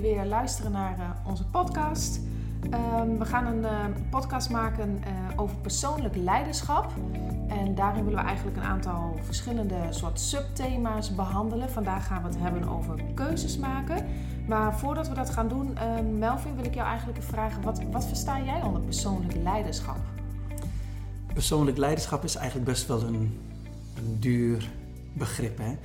[0.00, 2.20] weer luisteren naar uh, onze podcast.
[2.64, 6.92] Um, we gaan een uh, podcast maken uh, over persoonlijk leiderschap.
[7.48, 11.70] En daarin willen we eigenlijk een aantal verschillende soort subthema's behandelen.
[11.70, 14.06] Vandaag gaan we het hebben over keuzes maken.
[14.46, 15.76] Maar voordat we dat gaan doen,
[16.18, 19.98] Melvin, wil ik jou eigenlijk vragen: wat, wat versta jij onder persoonlijk leiderschap?
[21.32, 23.40] Persoonlijk leiderschap is eigenlijk best wel een,
[23.96, 24.70] een duur
[25.12, 25.58] begrip.
[25.58, 25.76] Hè?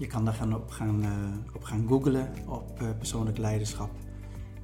[0.00, 3.90] Je kan daar gaan op, gaan, uh, op gaan googlen, op uh, persoonlijk leiderschap.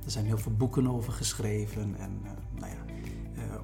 [0.05, 2.85] Er zijn heel veel boeken over geschreven en uh, nou ja,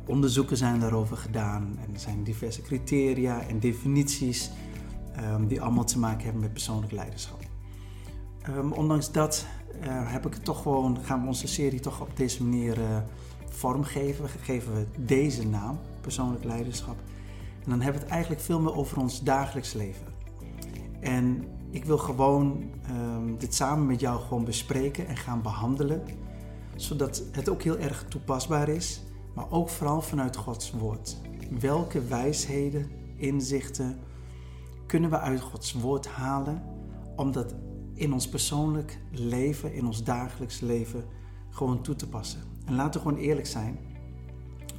[0.06, 1.78] onderzoeken zijn daarover gedaan.
[1.86, 4.50] En er zijn diverse criteria en definities
[5.20, 7.40] um, die allemaal te maken hebben met persoonlijk leiderschap.
[8.48, 9.46] Um, ondanks dat
[9.88, 12.78] heb ik het toch gewoon, gaan we onze serie toch op deze manier
[13.48, 14.28] vormgeven.
[14.28, 16.96] Geven we deze naam, persoonlijk leiderschap.
[17.64, 20.06] En dan hebben we het eigenlijk veel meer over ons dagelijks leven.
[21.00, 26.02] En ik wil gewoon um, dit samen met jou gewoon bespreken en gaan behandelen.
[26.76, 29.02] Zodat het ook heel erg toepasbaar is,
[29.34, 31.16] maar ook vooral vanuit Gods woord.
[31.60, 33.98] Welke wijsheden, inzichten
[34.86, 36.62] kunnen we uit Gods woord halen
[37.16, 37.54] om dat
[37.94, 41.04] in ons persoonlijk leven, in ons dagelijks leven
[41.50, 42.40] gewoon toe te passen.
[42.64, 43.78] En laten we gewoon eerlijk zijn.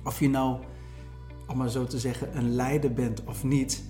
[0.03, 0.59] Of je nou,
[1.47, 3.83] om maar zo te zeggen, een leider bent of niet,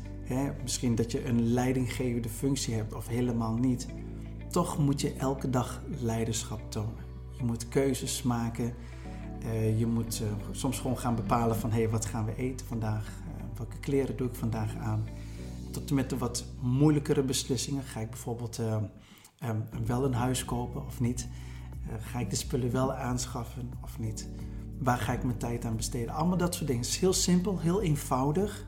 [0.62, 3.88] Misschien dat je een leidinggevende functie hebt of helemaal niet.
[4.50, 7.04] Toch moet je elke dag leiderschap tonen.
[7.38, 8.74] Je moet keuzes maken.
[9.44, 12.66] Uh, je moet uh, soms gewoon gaan bepalen van hé, hey, wat gaan we eten
[12.66, 13.08] vandaag?
[13.08, 15.08] Uh, welke kleren doe ik vandaag aan?
[15.72, 17.84] Tot en met de wat moeilijkere beslissingen.
[17.84, 18.90] Ga ik bijvoorbeeld um,
[19.86, 21.28] wel een huis kopen of niet?
[22.00, 24.30] ga ik de spullen wel aanschaffen of niet?
[24.80, 26.14] Waar ga ik mijn tijd aan besteden?
[26.14, 26.82] Allemaal dat soort dingen.
[26.82, 28.66] Het is heel simpel, heel eenvoudig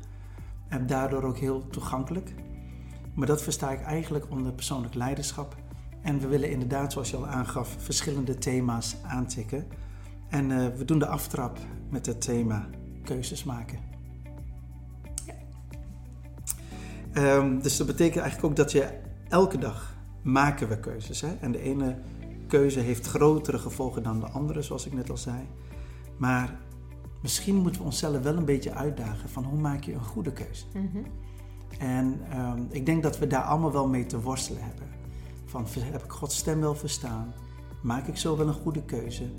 [0.70, 2.34] en daardoor ook heel toegankelijk.
[3.14, 5.56] Maar dat versta ik eigenlijk onder persoonlijk leiderschap.
[6.02, 9.68] En we willen inderdaad, zoals je al aangaf, verschillende thema's aantikken.
[10.30, 11.58] En uh, we doen de aftrap
[11.90, 12.70] met het thema
[13.04, 13.80] keuzes maken.
[15.26, 15.34] Ja.
[17.38, 21.22] Um, dus dat betekent eigenlijk ook dat je elke dag maken we keuzes.
[21.22, 21.36] Hè?
[21.40, 21.98] En de ene
[22.48, 25.48] keuze heeft grotere gevolgen dan de andere, zoals ik net al zei.
[26.18, 26.56] Maar
[27.26, 30.66] misschien moeten we onszelf wel een beetje uitdagen van hoe maak je een goede keuze.
[30.74, 31.06] Mm
[31.80, 34.88] En um, ik denk dat we daar allemaal wel mee te worstelen hebben.
[35.46, 37.34] Van heb ik Gods stem wel verstaan?
[37.82, 39.30] Maak ik zo wel een goede keuze?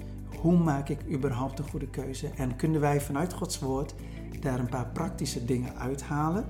[0.40, 2.28] Hoe maak ik überhaupt een goede keuze?
[2.28, 3.94] En kunnen wij vanuit Gods woord
[4.40, 6.44] daar een paar praktische dingen uithalen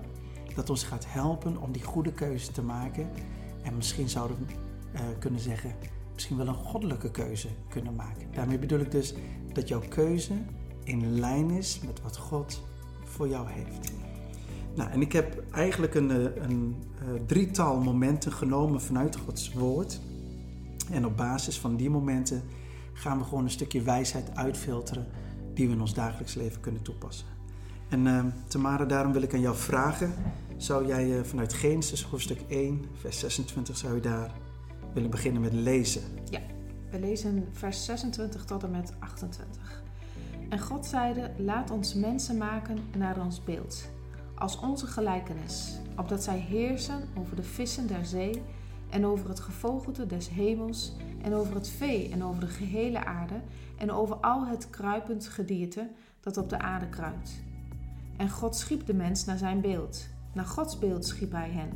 [0.55, 3.09] dat ons gaat helpen om die goede keuze te maken?
[3.63, 4.53] En misschien zouden we
[4.95, 5.73] uh, kunnen zeggen,
[6.15, 8.27] misschien wel een goddelijke keuze kunnen maken.
[8.35, 9.15] Daarmee bedoel ik dus
[9.53, 10.35] dat jouw keuze
[10.87, 12.63] in lijn is met wat God
[13.05, 13.93] voor jou heeft.
[14.75, 20.01] Nou, en ik heb eigenlijk een, eh, een, eh, drietal momenten genomen vanuit Gods woord.
[20.91, 22.43] En op basis van die momenten
[22.93, 25.07] gaan we gewoon een stukje wijsheid uitfilteren
[25.55, 27.27] die we in ons dagelijks leven kunnen toepassen.
[27.89, 30.15] En uh, Tamara, daarom wil ik aan jou vragen,
[30.57, 34.31] zou jij uh, vanuit Genesis hoofdstuk 1, vers 26, zou je daar
[34.95, 36.03] willen beginnen met lezen?
[36.31, 36.41] Ja,
[36.91, 39.85] we lezen vers 26 tot en met 28.
[40.49, 43.89] En God zeide: Laat ons mensen maken naar ons beeld,
[44.35, 48.43] als onze gelijkenis, opdat zij heersen over de vissen der zee
[48.91, 53.41] en over het gevogelte des hemels en over het vee en over de gehele aarde
[53.79, 55.91] en over al het kruipend gedierte
[56.21, 57.43] dat op de aarde kruipt.
[58.17, 60.07] En God schiep de mens naar zijn beeld.
[60.33, 61.71] Naar Gods beeld schiep hij hen.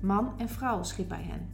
[0.00, 1.48] Man en vrouw schiep hij hen.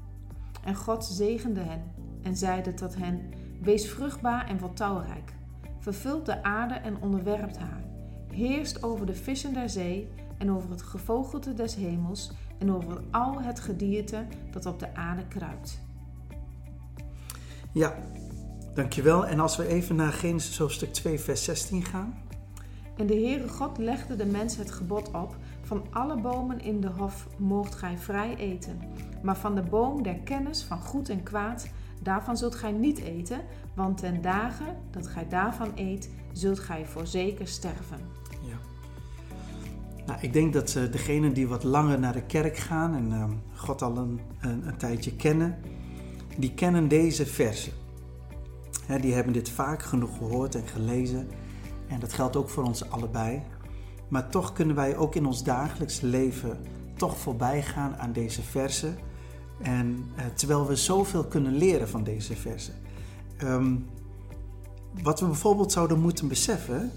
[0.64, 1.82] En God zegende hen
[2.22, 3.20] en zeide tot hen:
[3.60, 5.36] Wees vruchtbaar en wat talrijk
[5.78, 7.84] vervult de aarde en onderwerpt haar,
[8.32, 10.08] heerst over de vissen der zee
[10.38, 15.26] en over het gevogelte des hemels en over al het gedierte dat op de aarde
[15.28, 15.80] kruipt.
[17.72, 17.94] Ja,
[18.74, 19.26] dankjewel.
[19.26, 22.14] En als we even naar Genesis hoofdstuk 2, vers 16 gaan.
[22.96, 26.88] En de Heere God legde de mens het gebod op: van alle bomen in de
[26.88, 28.80] hof moogt gij vrij eten,
[29.22, 31.68] maar van de boom der kennis van goed en kwaad
[32.02, 33.40] Daarvan zult gij niet eten,
[33.74, 37.98] want ten dagen dat gij daarvan eet, zult gij voorzeker sterven.
[38.40, 38.56] Ja.
[40.06, 43.24] Nou, ik denk dat uh, degenen die wat langer naar de kerk gaan en uh,
[43.54, 45.58] God al een, een, een, tijdje kennen,
[46.36, 47.72] die kennen deze versen.
[48.86, 51.28] He, die hebben dit vaak genoeg gehoord en gelezen.
[51.88, 53.42] En dat geldt ook voor ons allebei.
[54.08, 56.58] Maar toch kunnen wij ook in ons dagelijks leven
[56.96, 58.98] toch voorbij gaan aan deze versen
[59.62, 62.74] en uh, terwijl we zoveel kunnen leren van deze versen.
[63.42, 63.86] Um,
[65.02, 66.90] wat we bijvoorbeeld zouden moeten beseffen,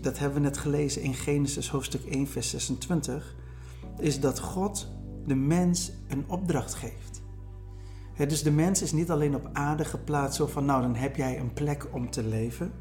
[0.00, 3.34] dat hebben we net gelezen in Genesis hoofdstuk 1, vers 26,
[3.98, 4.88] is dat God
[5.26, 7.22] de mens een opdracht geeft.
[8.16, 11.38] dus de mens is niet alleen op aarde geplaatst zo van nou dan heb jij
[11.38, 12.72] een plek om te leven.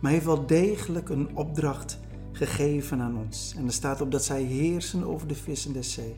[0.00, 1.98] Maar heeft wel degelijk een opdracht
[2.32, 3.54] gegeven aan ons.
[3.56, 6.16] En er staat op dat zij heersen over de vissen der zee,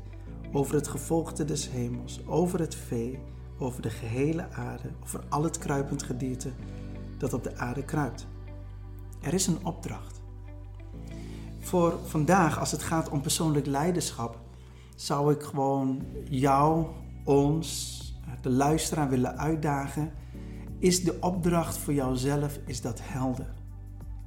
[0.54, 3.18] over het gevolgte des hemels, over het vee,
[3.58, 6.50] over de gehele aarde, over al het kruipend gedierte
[7.18, 8.26] dat op de aarde kruipt.
[9.20, 10.20] Er is een opdracht.
[11.58, 14.38] Voor vandaag, als het gaat om persoonlijk leiderschap,
[14.96, 16.86] zou ik gewoon jou,
[17.24, 17.92] ons,
[18.40, 20.12] de luisteraar willen uitdagen.
[20.78, 23.54] Is de opdracht voor jouzelf, is dat helder?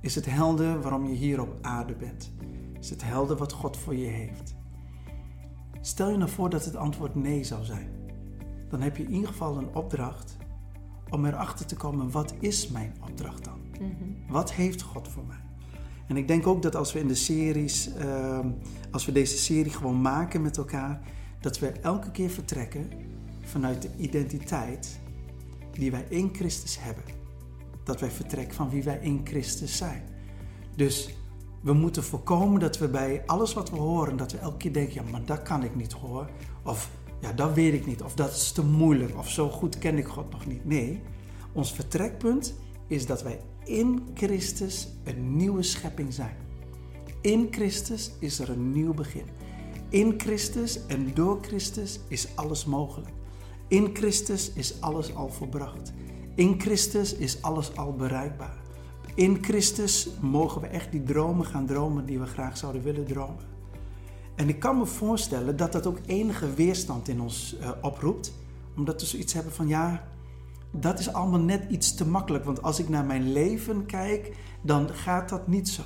[0.01, 2.31] Is het helder waarom je hier op aarde bent?
[2.79, 4.56] Is het helder wat God voor je heeft?
[5.81, 7.89] Stel je nou voor dat het antwoord nee zou zijn.
[8.69, 10.37] Dan heb je in ieder geval een opdracht
[11.09, 13.59] om erachter te komen, wat is mijn opdracht dan?
[13.71, 14.31] Mhm.
[14.31, 15.45] Wat heeft God voor mij?
[16.07, 18.49] En ik denk ook dat als we in de series, ehm,
[18.91, 21.01] als we deze serie gewoon maken met elkaar,
[21.39, 22.89] dat we elke keer vertrekken
[23.41, 24.99] vanuit de identiteit
[25.71, 27.03] die wij in Christus hebben.
[27.83, 30.03] Dat wij vertrekken van wie wij in Christus zijn.
[30.75, 31.16] Dus
[31.61, 34.93] we moeten voorkomen dat we bij alles wat we horen, dat we elke keer denken,
[34.93, 36.27] ja, maar dat kan ik niet horen.
[36.63, 36.89] Of
[37.19, 38.03] ja, dat weet ik niet.
[38.03, 39.17] Of dat is te moeilijk.
[39.17, 40.65] Of zo goed ken ik God nog niet.
[40.65, 41.01] Nee,
[41.53, 42.53] ons vertrekpunt
[42.87, 46.35] is dat wij in Christus een nieuwe schepping zijn.
[47.21, 49.25] In Christus is er een nieuw begin.
[49.89, 53.11] In Christus en door Christus is alles mogelijk.
[53.67, 55.93] In Christus is alles al volbracht.
[56.35, 58.57] In Christus is alles al bereikbaar.
[59.15, 63.55] In Christus mogen we echt die dromen gaan dromen die we graag zouden willen dromen.
[64.35, 68.33] En ik kan me voorstellen dat dat ook enige weerstand in ons uh, oproept,
[68.75, 70.07] omdat we zoiets hebben van ja,
[70.71, 72.45] dat is allemaal net iets te makkelijk.
[72.45, 75.83] Want als ik naar mijn leven kijk, dan gaat dat niet zo.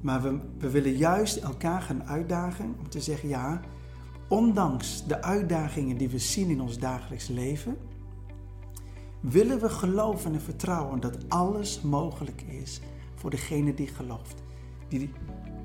[0.00, 3.60] Maar we, we willen juist elkaar gaan uitdagen om te zeggen: ja,
[4.28, 7.76] ondanks de uitdagingen die we zien in ons dagelijks leven,
[9.20, 12.80] willen we geloven en vertrouwen dat alles mogelijk is
[13.14, 14.42] voor degene die gelooft.
[14.88, 15.10] Die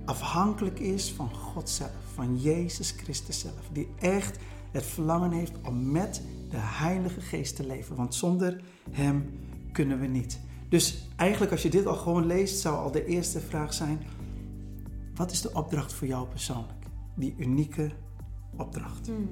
[0.05, 3.69] afhankelijk is van God zelf, van Jezus Christus zelf.
[3.71, 4.38] Die echt
[4.71, 7.95] het verlangen heeft om met de Heilige Geest te leven.
[7.95, 8.61] Want zonder
[8.91, 9.29] Hem
[9.71, 10.39] kunnen we niet.
[10.69, 14.00] Dus eigenlijk als je dit al gewoon leest, zou al de eerste vraag zijn:
[15.15, 16.85] wat is de opdracht voor jou persoonlijk?
[17.15, 17.91] Die unieke
[18.57, 19.07] opdracht.
[19.07, 19.29] Hmm.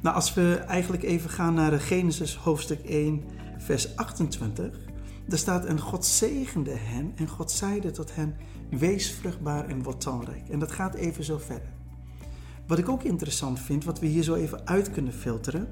[0.00, 3.22] Nou, als we eigenlijk even gaan naar Genesis hoofdstuk 1,
[3.58, 4.78] vers 28.
[5.26, 8.36] Daar staat, en God zegende hen en God zeide tot hen,
[8.70, 10.48] wees vruchtbaar en word talrijk.
[10.48, 11.68] En dat gaat even zo verder.
[12.66, 15.68] Wat ik ook interessant vind, wat we hier zo even uit kunnen filteren,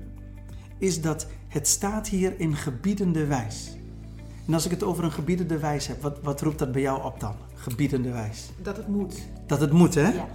[0.78, 3.76] is dat het staat hier in gebiedende wijs.
[4.46, 7.05] En als ik het over een gebiedende wijs heb, wat, wat roept dat bij jou
[7.05, 7.34] op dan?
[7.55, 8.50] Gebiedende wijs.
[8.62, 9.23] Dat het moet.
[9.46, 10.08] Dat het moet, hè?
[10.08, 10.28] Ja.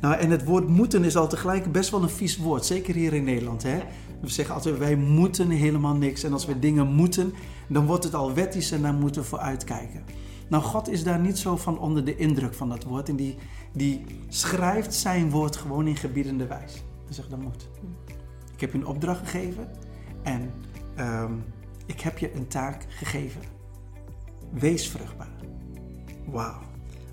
[0.00, 3.12] Nou, en het woord moeten is al tegelijk best wel een vies woord, zeker hier
[3.12, 3.62] in Nederland.
[3.62, 3.78] Hè?
[4.20, 6.22] We zeggen altijd, wij moeten helemaal niks.
[6.22, 7.34] En als we dingen moeten,
[7.68, 10.04] dan wordt het al wettisch en daar moeten we voor uitkijken.
[10.48, 13.08] Nou, God is daar niet zo van onder de indruk van dat woord.
[13.08, 13.36] En die,
[13.72, 16.72] die schrijft zijn woord gewoon in gebiedende wijs.
[17.04, 17.68] Hij zegt, dat moet.
[18.54, 19.68] Ik heb je een opdracht gegeven
[20.22, 20.52] en
[20.94, 21.32] ehm,
[21.86, 23.40] ik heb je een taak gegeven.
[24.50, 25.36] Wees vruchtbaar.
[26.24, 26.60] Wauw.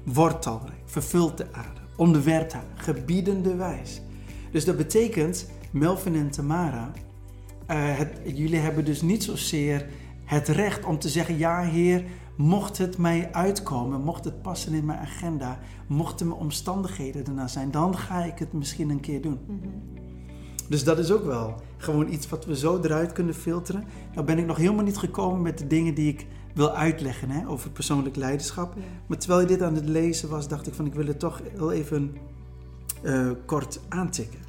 [0.04, 0.82] Word talrijk.
[0.86, 1.85] Vervult de aarde.
[1.96, 2.64] Onderwerpt haar.
[2.76, 4.02] Gebiedende wijs.
[4.52, 6.92] Dus dat betekent, Melvin en Tamara,
[7.72, 9.86] uh, het, jullie hebben dus niet zozeer
[10.26, 12.04] het recht om te zeggen: Ja, Heer,
[12.36, 17.72] mocht het mij uitkomen, mocht het passen in mijn agenda, mochten mijn omstandigheden erna zijn,
[17.72, 19.40] dan ga ik het misschien een keer doen.
[19.48, 19.68] Mhm.
[20.70, 23.84] Dus dat is ook wel gewoon iets wat we zo eruit kunnen filteren.
[24.14, 27.48] Nou ben ik nog helemaal niet gekomen met de dingen die ik wil uitleggen hè,
[27.48, 28.76] over persoonlijk leiderschap.
[29.08, 31.42] Maar terwijl je dit aan het lezen was, dacht ik van ik wil het toch
[31.56, 32.18] wel even
[33.04, 34.40] uh, kort aantikken.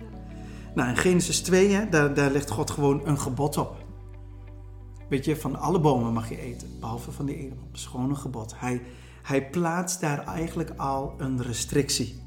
[0.75, 3.77] Nou, in Genesis 2, hè, daar, daar legt God gewoon een gebod op.
[5.09, 7.69] Weet je, van alle bomen mag je eten, behalve van die ene boom.
[7.71, 8.55] Dat is gewoon een gebod.
[8.57, 8.83] Hij,
[9.23, 12.23] hij plaatst daar eigenlijk al een restrictie.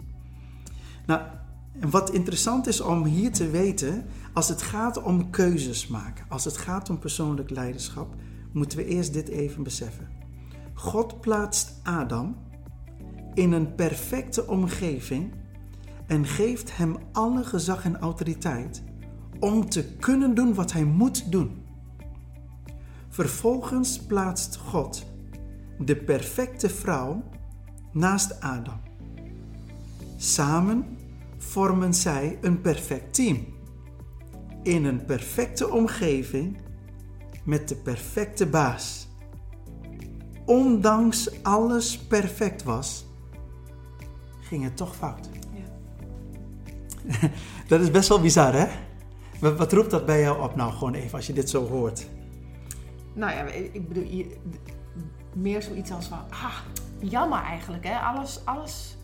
[1.05, 1.21] Nou,
[1.79, 6.45] en wat interessant is om hier te weten, als het gaat om keuzes maken, als
[6.45, 8.15] het gaat om persoonlijk leiderschap,
[8.51, 10.07] moeten we eerst dit even beseffen.
[10.73, 12.35] God plaatst Adam
[13.33, 15.33] in een perfecte omgeving
[16.07, 18.83] en geeft hem alle gezag en autoriteit
[19.39, 21.63] om te kunnen doen wat hij moet doen.
[23.09, 25.05] Vervolgens plaatst God
[25.79, 27.23] de perfecte vrouw
[27.91, 28.79] naast Adam.
[30.17, 30.97] Samen
[31.37, 33.45] vormen zij een perfect team.
[34.63, 36.57] In een perfecte omgeving
[37.49, 39.07] met de perfecte baas.
[40.45, 43.05] Ondanks alles perfect was,
[44.41, 45.29] ging het toch fout.
[45.53, 45.69] Ja.
[47.67, 48.67] Dat is best wel bizar, hè?
[49.39, 52.07] Wat, wat roept dat bij jou op nou gewoon even als je dit zo hoort?
[53.13, 54.37] Nou ja, ik bedoel, je,
[55.33, 56.57] meer zoiets als van, ah,
[56.99, 57.99] jammer eigenlijk hè.
[57.99, 58.97] Alles, alles,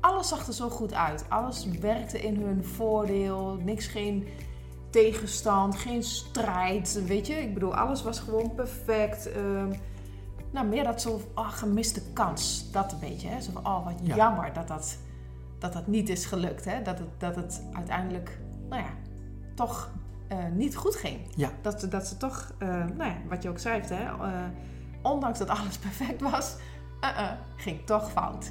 [0.00, 1.24] alles zag er zo goed uit.
[1.28, 3.58] Alles werkte in hun voordeel.
[3.64, 4.26] Niks, geen
[4.90, 7.34] tegenstand, geen strijd, weet je.
[7.34, 9.32] Ik bedoel, alles was gewoon perfect.
[9.32, 9.72] Ehm,
[10.50, 12.70] nou, meer dat zo, oh, gemiste kans.
[12.72, 13.40] Dat een beetje, hè.
[13.40, 14.16] Zo van, oh, wat Ja.
[14.16, 14.98] jammer dat dat,
[15.58, 16.82] dat dat niet is gelukt, hè.
[16.82, 18.90] Dat het, dat het uiteindelijk, nou ja,
[19.54, 19.90] toch
[20.28, 21.18] eh, niet goed ging.
[21.36, 21.50] Ja.
[21.62, 24.04] Dat, dat ze toch, eh, nou ja, wat je ook schrijft, hè.
[24.04, 24.32] eh,
[25.02, 26.56] ondanks dat alles perfect was,
[27.56, 28.50] ging toch fout.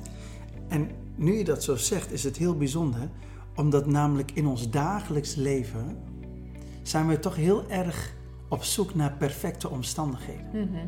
[0.67, 3.09] En nu je dat zo zegt, is het heel bijzonder,
[3.55, 5.97] omdat namelijk in ons dagelijks leven
[6.89, 8.13] zijn we toch heel erg
[8.47, 10.49] op zoek naar perfecte omstandigheden.
[10.51, 10.87] Mhm.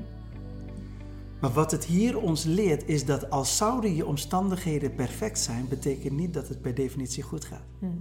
[1.40, 6.14] Maar wat het hier ons leert is dat als zouden je omstandigheden perfect zijn, betekent
[6.14, 7.68] niet dat het per definitie goed gaat.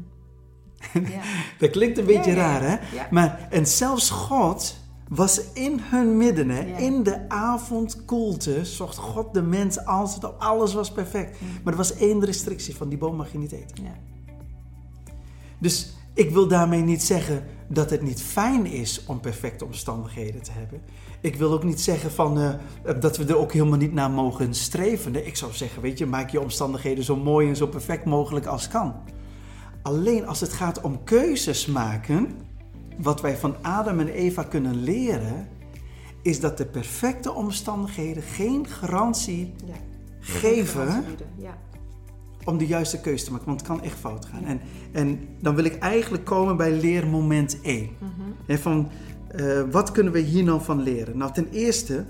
[0.92, 1.22] Ja.
[1.58, 2.76] Dat klinkt een beetje Ja, ja, raar, hè?
[3.10, 4.76] Maar en zelfs God
[5.08, 6.76] was in hun midden, hè?
[6.76, 10.34] In de avondkoelte zocht God de mens altijd op.
[10.38, 11.40] Alles was perfect.
[11.40, 11.48] Mm.
[11.62, 13.84] Maar er was één restrictie: van die boom mag je niet eten.
[13.84, 13.94] Ja.
[15.58, 20.50] Dus ik wil daarmee niet zeggen dat het niet fijn is om perfecte omstandigheden te
[20.52, 20.80] hebben.
[21.20, 22.54] Ik wil ook niet zeggen van, eh,
[23.00, 25.12] dat we er ook helemaal niet naar mogen streven.
[25.12, 28.46] Nee, ik zou zeggen, weet je, maak je omstandigheden zo mooi en zo perfect mogelijk
[28.46, 28.94] als kan.
[29.82, 32.36] Alleen als het gaat om keuzes maken,
[32.96, 35.48] wat wij van Adam en Eva kunnen leren,
[36.22, 39.74] is dat de perfecte omstandigheden geen garantie Ja.
[40.20, 41.04] geven
[41.36, 41.58] Ja.
[42.48, 44.44] Om de juiste keuze te maken, want het kan echt fout gaan.
[44.44, 44.60] En,
[44.92, 47.88] en dan wil ik eigenlijk komen bij leermoment 1.
[48.46, 48.88] Hè, van,
[49.28, 51.16] eh, wat kunnen we hier nou van leren?
[51.16, 52.04] Nou, ten eerste,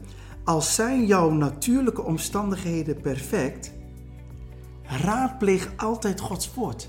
[0.45, 3.73] als zijn jouw natuurlijke omstandigheden perfect,
[4.83, 6.89] raadpleeg altijd Gods woord.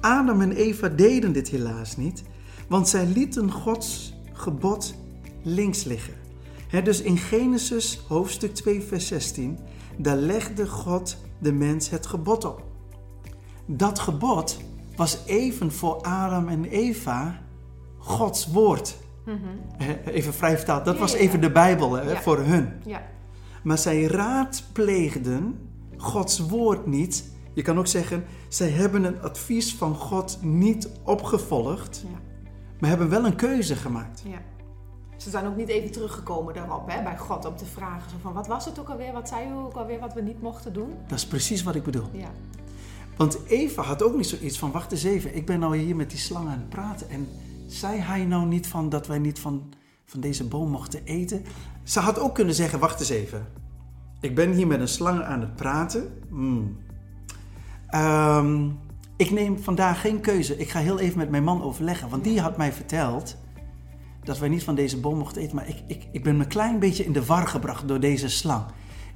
[0.00, 2.22] Adam en Eva deden dit helaas niet,
[2.68, 4.94] want zij lieten Gods gebod
[5.42, 6.14] links liggen.
[6.84, 9.58] Dus in Genesis hoofdstuk 2, vers 16,
[9.96, 12.62] daar legde God de mens het gebod op.
[13.66, 14.58] Dat gebod
[14.96, 17.40] was even voor Adam en Eva
[17.98, 18.96] Gods woord.
[19.76, 21.46] Hè, Even vrij vertaald, dat Ja, was even ja.
[21.46, 22.20] de Bijbel hè, Ja.
[22.22, 22.72] voor hun.
[22.86, 23.02] Ja.
[23.62, 25.58] Maar zij raadpleegden
[25.96, 27.30] Gods woord niet.
[27.54, 32.04] Je kan ook zeggen, zij hebben het advies van God niet opgevolgd,
[32.80, 34.22] maar hebben wel een keuze gemaakt.
[34.26, 34.38] ja.
[35.22, 38.10] Ze zijn ook niet even teruggekomen daarop, hè, bij God, om te vragen.
[38.10, 39.12] Zo van, wat was het ook alweer?
[39.12, 40.94] Wat zei u ook alweer wat we niet mochten doen?
[41.06, 42.08] Dat is precies wat ik bedoel.
[42.12, 42.30] Ja.
[43.16, 46.10] Want Eva had ook niet zoiets van, wacht eens even, ik ben nou hier met
[46.10, 47.10] die slang aan het praten.
[47.10, 47.28] En
[47.66, 49.72] zei hij nou niet van dat wij niet van,
[50.04, 51.44] van deze boom mochten eten?
[51.82, 53.46] Ze had ook kunnen zeggen, wacht eens even.
[54.20, 56.12] Ik ben hier met een slang aan het praten.
[56.28, 56.76] Hmm.
[57.86, 58.68] Ehm,
[59.16, 60.56] ik neem vandaag geen keuze.
[60.56, 62.08] Ik ga heel even met mijn man overleggen.
[62.08, 63.36] Want die had mij verteld
[64.24, 65.56] dat wij niet van deze boom mochten eten.
[65.56, 68.28] Maar ik, ik, ik ben me een klein beetje in de war gebracht door deze
[68.28, 68.64] slang.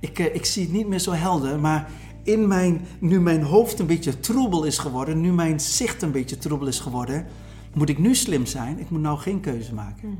[0.00, 1.60] Ik, eh, ik zie het niet meer zo helder.
[1.60, 1.90] Maar
[2.22, 6.38] in mijn, nu mijn hoofd een beetje troebel is geworden, nu mijn zicht een beetje
[6.38, 7.26] troebel is geworden,
[7.74, 8.78] moet ik nu slim zijn.
[8.78, 10.18] Ik moet nou geen keuze maken.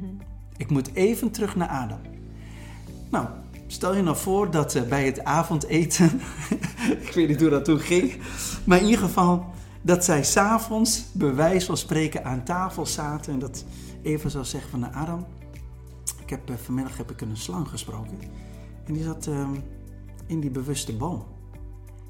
[0.57, 2.00] Ik moet even terug naar Adam.
[3.11, 3.26] Nou,
[3.66, 6.21] stel je nou voor dat eh, bij het avondeten,
[7.07, 8.16] ik weet niet hoe dat toen ging,
[8.64, 9.45] maar in ieder geval
[9.83, 13.64] dat zij s'avonds, bij wijze van spreken, aan tafel zaten en dat
[14.03, 15.26] Eva zou zeggen van nou, Adam,
[16.21, 18.19] ik heb, eh, vanmiddag heb ik een slang gesproken
[18.85, 19.55] en die zat ehm,
[20.26, 21.25] in die bewuste boom.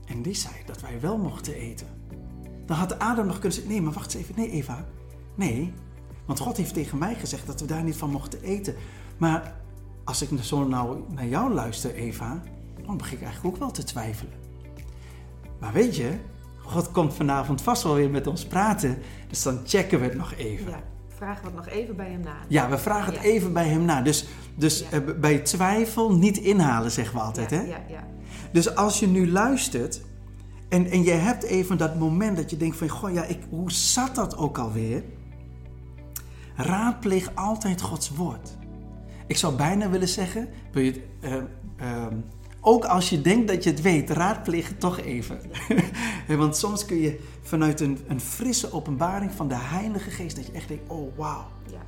[0.07, 1.87] En die zei dat wij wel mochten eten.
[2.67, 4.87] Dan had Adam nog kunnen zeggen, nee, maar wacht eens even, nee Eva,
[5.35, 5.73] nee,
[6.27, 8.75] want God heeft tegen mij gezegd dat we daar niet van mochten eten.
[9.17, 9.55] Maar
[10.05, 12.43] als ik zo nou naar jou luister, Eva,
[12.87, 14.33] dan begin ik eigenlijk ook wel te twijfelen.
[15.61, 16.19] Maar weet je,
[16.63, 20.35] God komt vanavond vast wel weer met ons praten, dus dan checken we het nog
[20.35, 20.71] even.
[20.71, 20.83] ja.
[21.17, 22.37] Vragen we het nog even bij hem na.
[22.49, 23.29] Ja, we vragen het Ja.
[23.29, 24.03] even bij hem na.
[24.03, 24.87] Dus, dus Ja.
[24.91, 27.51] eh, bij twijfel niet inhalen, zeggen we altijd.
[27.51, 27.63] ja, hè?
[27.63, 28.05] ja, ja.
[28.53, 30.01] Dus als je nu luistert
[30.69, 32.89] en, en je hebt even dat moment dat je denkt van...
[32.89, 35.03] Goh, ja, ik, hoe zat dat ook alweer?
[36.57, 38.57] Raadpleeg altijd Gods woord.
[39.27, 40.49] Ik zou bijna willen zeggen...
[40.73, 41.35] Wil je, het, eh,
[41.77, 42.15] ehm,
[42.67, 45.41] ook als je denkt dat je het weet, raadpleeg het toch even.
[46.39, 50.37] Want soms kun je vanuit een, een frisse openbaring van de Heilige Geest...
[50.37, 51.47] dat je echt denkt, oh wauw.
[51.71, 51.83] ja.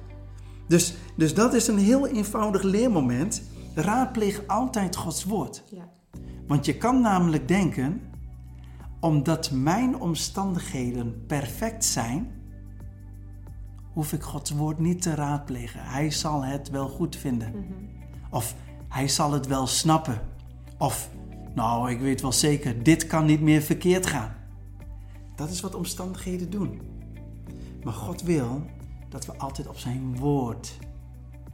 [0.66, 3.42] Dus, dus dat is een heel eenvoudig leermoment.
[3.74, 5.62] Raadpleeg altijd Gods woord.
[5.70, 5.88] ja.
[6.46, 8.00] Want je kan namelijk denken,
[9.00, 12.30] omdat mijn omstandigheden perfect zijn,
[13.92, 15.80] hoef ik Gods woord niet te raadplegen.
[15.82, 17.52] Hij zal het wel goed vinden.
[18.30, 18.54] Of
[18.88, 20.36] hij zal het wel snappen.
[20.78, 21.10] Of,
[21.54, 24.36] nou, ik weet wel zeker, dit kan niet meer verkeerd gaan.
[25.36, 26.80] Dat is wat omstandigheden doen.
[27.82, 28.62] Maar God wil
[29.08, 30.78] dat we altijd op zijn woord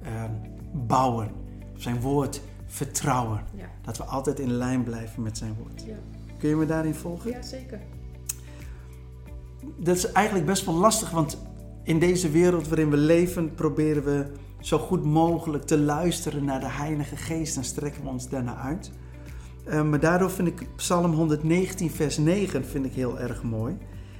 [0.02, 0.30] ehm,
[0.72, 1.30] bouwen.
[1.72, 3.44] Op zijn woord vertrouwen.
[3.54, 3.66] Ja.
[3.82, 5.82] Dat we altijd in lijn blijven met zijn woord.
[5.86, 5.96] Ja.
[6.38, 7.30] Kun je me daarin volgen?
[7.30, 7.80] ja, zeker.
[9.76, 11.38] Dat is eigenlijk best wel lastig, want
[11.82, 16.70] in deze wereld waarin we leven proberen we zo goed mogelijk te luisteren naar de
[16.70, 18.90] Heilige Geest en strekken we ons daarna uit.
[19.66, 23.76] Uh, maar daardoor vind ik Psalm 119, vers 9 vind ik heel erg mooi.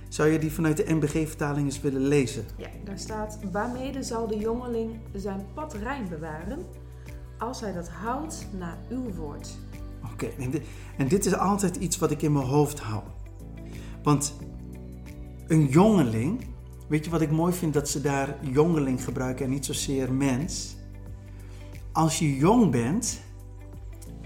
[0.08, 2.44] Zou je die vanuit de MBG-vertaling eens willen lezen?
[2.56, 6.58] Ja, daar staat: Waarmede zal de jongeling zijn pad rein bewaren,
[7.38, 9.58] als hij dat houdt naar uw woord.
[10.12, 10.62] Oké, en, dit,
[10.96, 13.02] en dit is altijd iets wat ik in mijn hoofd hou.
[14.02, 14.34] Want
[15.46, 16.46] een jongeling,
[16.88, 20.76] weet je wat ik mooi vind dat ze daar jongeling gebruiken en niet zozeer mens?
[21.92, 23.20] Als je jong bent,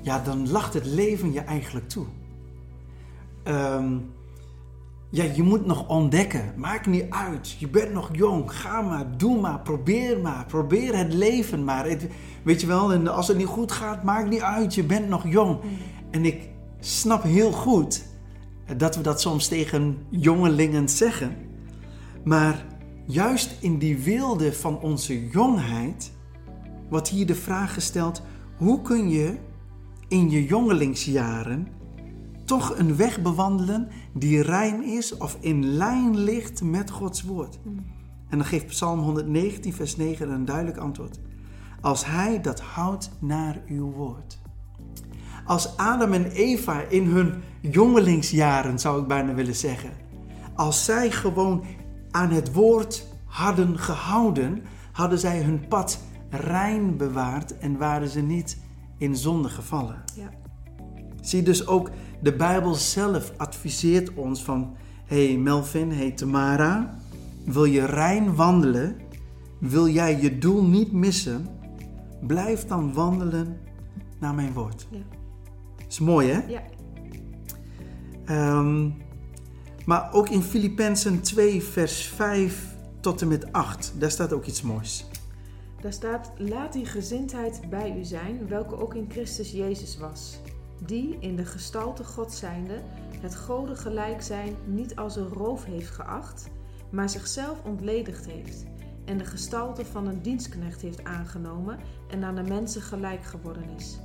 [0.02, 2.07] ja, dan lacht het leven je eigenlijk toe.
[3.43, 3.97] Ehm,
[5.11, 6.52] ja, je moet nog ontdekken.
[6.57, 7.50] Maakt niet uit.
[7.50, 8.52] Je bent nog jong.
[8.52, 10.45] Ga maar, doe maar, probeer maar.
[10.47, 11.87] Probeer het leven maar.
[11.88, 12.07] Het-
[12.43, 14.75] weet je wel, en als het niet goed gaat, maakt niet uit.
[14.75, 15.59] Je bent nog jong.
[16.11, 16.49] En ik
[16.81, 18.05] snap heel goed
[18.76, 21.37] dat we dat soms tegen jongelingen zeggen.
[22.25, 22.64] Maar
[23.07, 26.12] juist in die wilde van onze jongheid
[26.88, 28.23] wordt hier de vraag gesteld:
[28.57, 29.35] hoe kun je
[30.08, 31.68] in je jongelingsjaren
[32.44, 37.58] toch een weg bewandelen die rein is of in lijn ligt met Gods woord?
[38.28, 41.20] En dan geeft Psalm 119, vers 9 een duidelijk antwoord.
[41.80, 44.38] Als hij dat houdt naar uw woord.
[45.44, 49.90] Als Adam en Eva in hun jongelingsjaren, zou ik bijna willen zeggen,
[50.54, 51.64] als zij gewoon
[52.10, 54.62] aan het woord hadden gehouden,
[54.92, 56.00] hadden zij hun pad
[56.30, 58.58] rein bewaard en waren ze niet
[58.99, 60.02] in zonde gevallen.
[60.14, 60.31] Ja.
[61.21, 61.90] Zie dus ook
[62.23, 66.99] de Bijbel zelf adviseert ons van: hey Melvin, hey Tamara,
[67.45, 68.97] wil je rein wandelen?
[69.61, 71.47] Wil jij je doel niet missen?
[72.26, 73.56] Blijf dan wandelen
[74.21, 74.87] naar mijn woord.
[74.91, 74.99] Ja.
[75.89, 76.41] Is mooi hè?
[76.47, 76.63] Ja.
[78.25, 78.91] Ehm,
[79.84, 84.63] maar ook in Filippenzen 2, vers 5 tot en met 8, daar staat ook iets
[84.63, 85.07] moois.
[85.80, 90.38] Daar staat: Laat die gezindheid bij u zijn, welke ook in Christus Jezus was.
[90.86, 92.80] Die in de gestalte God zijnde
[93.21, 96.50] het Goden gelijk zijn niet als een roof heeft geacht,
[96.91, 98.64] maar zichzelf ontledigd heeft.
[99.04, 101.78] En de gestalte van een dienstknecht heeft aangenomen
[102.10, 103.99] en aan de mensen gelijk geworden is.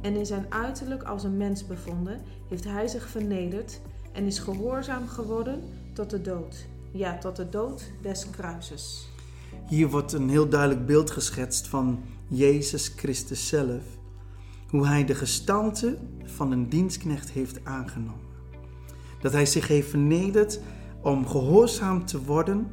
[0.00, 3.80] En in zijn uiterlijk als een mens bevonden, heeft hij zich vernederd
[4.12, 6.66] en is gehoorzaam geworden tot de dood.
[6.92, 9.07] Ja, tot de dood des kruises.
[9.68, 13.82] Hier wordt een heel duidelijk beeld geschetst van Jezus Christus zelf.
[14.70, 18.26] Hoe hij de gestalte van een dienstknecht heeft aangenomen.
[19.20, 20.60] Dat hij zich heeft vernederd
[21.02, 22.70] om gehoorzaam te worden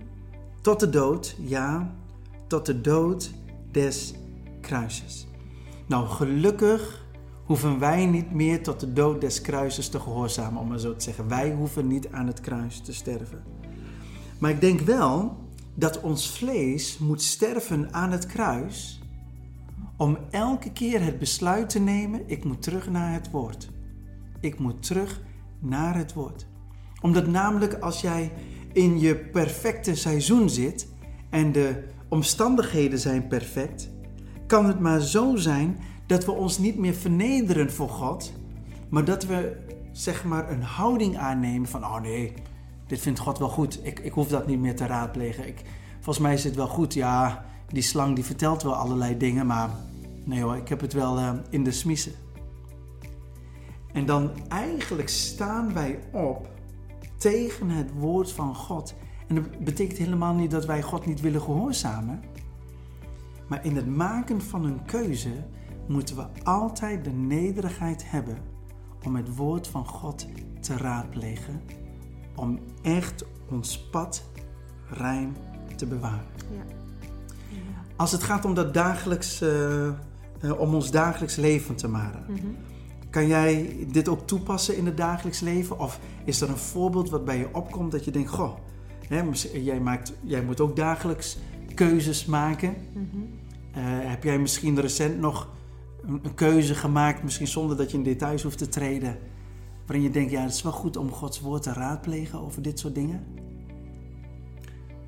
[0.61, 1.95] tot de dood, ja,
[2.47, 3.31] tot de dood
[3.71, 4.13] des
[4.61, 5.27] kruises.
[5.85, 7.05] Nou, gelukkig
[7.45, 11.03] hoeven wij niet meer tot de dood des kruises te gehoorzamen, om maar zo te
[11.03, 11.27] zeggen.
[11.27, 13.43] Wij hoeven niet aan het kruis te sterven.
[14.39, 15.43] Maar ik denk wel
[15.75, 18.99] dat ons vlees moet sterven aan het kruis
[19.97, 23.69] om elke keer het besluit te nemen: ik moet terug naar het woord.
[24.39, 25.21] Ik moet terug
[25.59, 26.47] naar het woord.
[27.01, 28.31] Omdat namelijk als jij
[28.73, 30.87] in je perfecte seizoen zit
[31.29, 33.89] en de omstandigheden zijn perfect,
[34.47, 38.33] kan het maar zo zijn dat we ons niet meer vernederen voor God,
[38.89, 39.57] maar dat we
[39.91, 42.33] zeg maar een houding aannemen van: oh nee,
[42.87, 43.85] dit vindt God wel goed.
[43.85, 45.47] Ik, ik hoef dat niet meer te raadplegen.
[45.47, 45.61] Ik,
[45.93, 46.93] volgens mij is het wel goed.
[46.93, 49.69] Ja, die slang die vertelt wel allerlei dingen, maar
[50.23, 52.13] nee hoor, ik heb het wel uh, in de smiezen.
[53.93, 56.49] En dan eigenlijk staan wij op
[57.17, 58.93] tegen het woord van God.
[59.27, 62.23] En dat betekent helemaal niet dat wij God niet willen gehoorzamen.
[63.47, 65.31] Maar in het maken van een keuze
[65.87, 68.37] moeten we altijd de nederigheid hebben
[69.05, 70.27] om het woord van God
[70.59, 71.61] te raadplegen.
[72.35, 74.23] Om echt ons pad
[74.89, 75.35] rein
[75.75, 76.25] te bewaren.
[76.51, 76.73] Ja.
[77.95, 79.87] Als het gaat om, dat dagelijks, uh,
[80.41, 82.23] uh, om ons dagelijks leven te maken.
[82.27, 82.45] Mhm.
[83.09, 85.79] Kan jij dit ook toepassen in het dagelijks leven?
[85.79, 88.53] Of is er een voorbeeld wat bij je opkomt dat je denkt: Goh,
[89.07, 91.37] hè, jij, maakt, jij moet ook dagelijks
[91.73, 92.75] keuzes maken.
[92.93, 93.03] Mhm.
[93.77, 95.49] Uh, heb jij misschien recent nog
[96.03, 99.17] een, een, keuze gemaakt, misschien zonder dat je in details hoeft te treden,
[99.85, 102.79] waarin je denkt: Ja, het is wel goed om Gods woord te raadplegen over dit
[102.79, 103.23] soort dingen?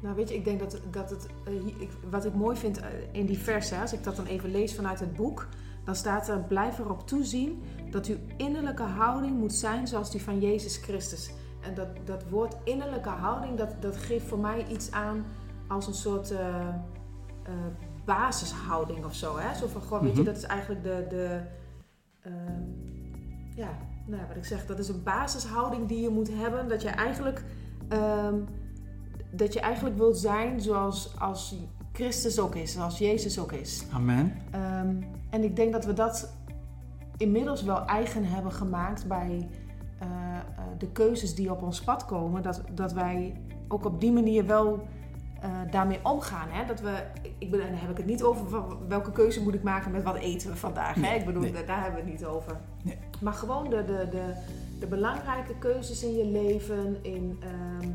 [0.01, 2.85] Nou, weet je, ik denk dat, dat het, uh, ik, wat ik mooi vind uh,
[3.11, 5.47] in die versen, als ik dat dan even lees vanuit het boek,
[5.85, 7.61] dan staat er: blijf erop toezien
[7.91, 11.31] dat uw innerlijke houding moet zijn zoals die van Jezus Christus.
[11.61, 15.25] En dat, dat woord innerlijke houding, dat, dat geeft voor mij iets aan
[15.67, 16.67] als een soort eh,
[17.43, 17.53] eh,
[18.05, 19.37] basishouding of zo.
[19.37, 19.55] Hè?
[19.55, 20.25] Zo van, goh, weet je, Mhm.
[20.25, 21.39] dat is eigenlijk de, de
[23.55, 26.67] ja, nou wat ik zeg, dat is een basishouding die je moet hebben.
[26.67, 27.43] Dat je eigenlijk,
[27.89, 28.35] ehm,
[29.31, 31.55] dat je eigenlijk wilt zijn zoals als
[31.91, 33.85] Christus ook is, zoals Jezus ook is.
[33.93, 34.33] Amen.
[34.51, 34.95] Ehm,
[35.29, 36.33] en ik denk dat we dat
[37.17, 39.49] inmiddels wel eigen hebben gemaakt bij
[39.99, 42.41] eh, eh, de keuzes die op ons pad komen.
[42.41, 44.87] Dat, dat wij ook op die manier wel
[45.41, 46.47] eh, daarmee omgaan.
[46.49, 46.65] Hè?
[46.65, 47.03] Dat we,
[47.37, 50.15] ik ben, dan heb ik het niet over welke keuze moet ik maken met wat
[50.15, 50.95] eten we vandaag.
[50.95, 51.01] hè?
[51.01, 51.51] Nee, Ik bedoel, nee.
[51.51, 52.57] daar- daar hebben we het niet over.
[52.83, 52.97] Nee.
[53.21, 54.33] Maar gewoon de, de, de,
[54.79, 57.89] de belangrijke keuzes in je leven, in ehm,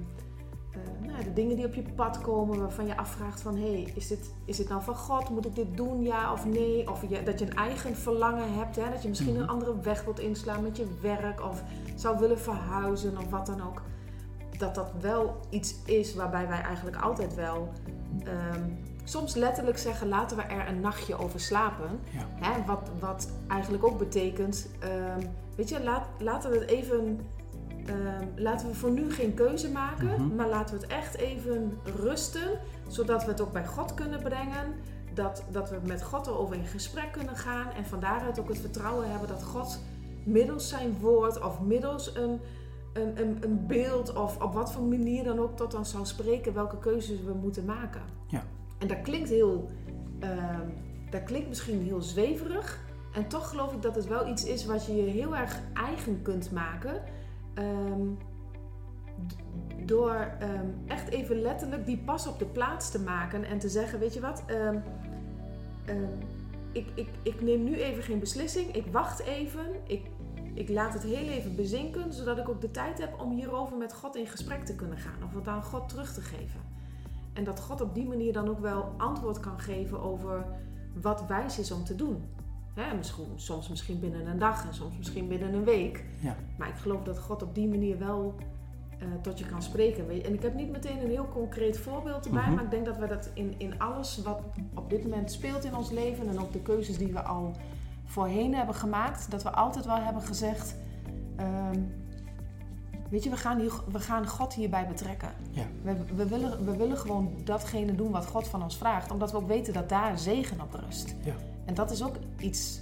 [0.72, 3.92] eh, nou, de dingen die op je pad komen waarvan je afvraagt van hé, hey,
[3.94, 5.30] is, dit, is dit nou van God?
[5.30, 6.90] Moet ik dit doen, ja of nee?
[6.90, 8.90] Of je, dat je een eigen verlangen hebt, hè?
[8.90, 9.42] dat je misschien Mhm.
[9.42, 11.62] een andere weg wilt inslaan met je werk of
[11.94, 13.82] zou willen verhuizen of wat dan ook.
[14.58, 17.72] Dat dat wel iets is waarbij wij eigenlijk altijd wel
[18.24, 18.62] ehm,
[19.04, 22.00] soms letterlijk zeggen laten we er een nachtje over slapen.
[22.10, 22.46] Ja.
[22.46, 22.64] Hè?
[22.64, 27.20] Wat, wat eigenlijk ook betekent, ehm, weet je, laat, laten we het even
[27.86, 30.34] Ehm, laten we voor nu geen keuze maken, Mhm.
[30.34, 34.74] maar laten we het echt even rusten, zodat we het ook bij God kunnen brengen.
[35.14, 38.58] Dat, dat we met God erover in gesprek kunnen gaan en van daaruit ook het
[38.58, 39.78] vertrouwen hebben dat God
[40.24, 42.40] middels zijn woord of middels een,
[42.92, 46.54] een, een, een beeld of op wat voor manier dan ook tot ons zou spreken
[46.54, 48.02] welke keuzes we moeten maken.
[48.26, 48.42] Ja.
[48.78, 49.70] En dat klinkt heel,
[50.20, 50.68] ehm,
[51.10, 52.80] dat klinkt misschien heel zweverig.
[53.12, 56.22] En toch geloof ik dat het wel iets is wat je je heel erg eigen
[56.22, 57.02] kunt maken.
[57.54, 58.06] Ehm,
[59.86, 63.98] door ehm, echt even letterlijk die pas op de plaats te maken en te zeggen:
[63.98, 64.44] Weet je wat,
[66.72, 70.06] ik, ik, ik neem nu even geen beslissing, ik wacht even, ik,
[70.54, 73.94] ik laat het heel even bezinken, zodat ik ook de tijd heb om hierover met
[73.94, 76.60] God in gesprek te kunnen gaan of het aan God terug te geven.
[77.32, 80.46] En dat God op die manier dan ook wel antwoord kan geven over
[81.02, 82.22] wat wijs is om te doen.
[82.74, 86.04] Hè, misschien, soms misschien binnen een dag en soms misschien binnen een week.
[86.20, 86.36] Ja.
[86.58, 88.34] Maar ik geloof dat God op die manier wel
[88.98, 90.08] eh, tot je kan spreken.
[90.24, 92.54] En ik heb niet meteen een heel concreet voorbeeld erbij, Mhm.
[92.54, 94.40] maar ik denk dat we dat in, in alles wat
[94.74, 97.52] op dit moment speelt in ons leven en ook de keuzes die we al
[98.12, 100.74] voorheen hebben gemaakt, dat we altijd wel hebben gezegd:
[101.36, 101.80] ehm,
[103.12, 105.32] Weet je, we gaan, hier, we gaan God hierbij betrekken.
[105.50, 105.62] Ja.
[105.82, 109.36] We, we, willen, we willen gewoon datgene doen wat God van ons vraagt, omdat we
[109.36, 111.14] ook weten dat daar zegen op rust.
[111.22, 111.34] Ja.
[111.64, 112.80] En dat is ook iets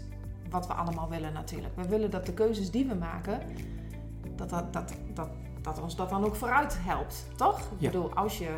[0.51, 1.77] wat we allemaal willen natuurlijk.
[1.77, 3.41] We willen dat de keuzes die we maken,
[4.37, 5.29] dat, dat, dat, dat,
[5.63, 7.61] dat ons dat dan ook vooruit helpt, toch?
[7.61, 8.55] Ik bedoel, als je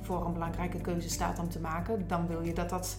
[0.00, 2.98] voor een belangrijke keuze staat om te maken, dan wil je dat dat,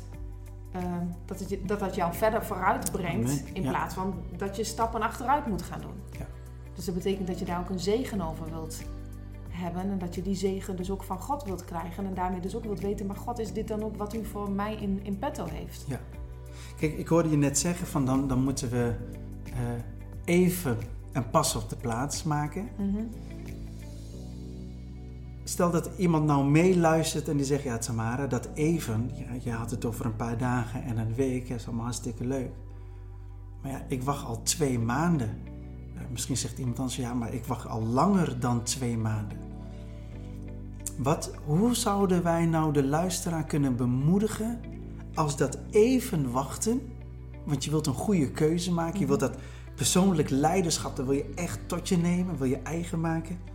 [0.71, 3.53] ehm, dat, het, dat, dat jou verder vooruit brengt, Amen.
[3.55, 3.69] in Ja.
[3.69, 6.17] plaats van dat je stappen achteruit moet gaan doen.
[6.19, 6.25] Ja.
[6.75, 8.81] Dus dat betekent dat je daar ook een zegen over wilt
[9.49, 12.55] hebben en dat je die zegen dus ook van God wilt krijgen en daarmee dus
[12.55, 15.19] ook wilt weten, maar God is dit dan ook wat u voor mij in, in
[15.19, 15.85] petto heeft?
[16.77, 18.93] Kijk, ik hoorde je net zeggen van dan, dan moeten we
[19.45, 20.77] eh, even
[21.11, 22.69] een pas op de plaats maken.
[22.77, 23.03] Mhm.
[25.49, 29.71] Stel dat iemand nou meeluistert en die zegt, ja Tamara, dat even, ja, je had
[29.71, 32.51] het over een paar dagen en een week, dat is allemaal hartstikke leuk.
[33.61, 35.37] Maar ja, ik wacht al twee maanden.
[36.11, 39.37] Misschien zegt iemand dan zo, ja, maar ik wacht al langer dan twee maanden.
[40.97, 44.59] Wat, hoe zouden wij nou de luisteraar kunnen bemoedigen
[45.13, 46.81] als dat even wachten,
[47.45, 49.37] want je wilt een goede keuze maken, je wilt dat
[49.75, 53.48] persoonlijk leiderschap, dat wil je echt tot je nemen, wil je eigen maken.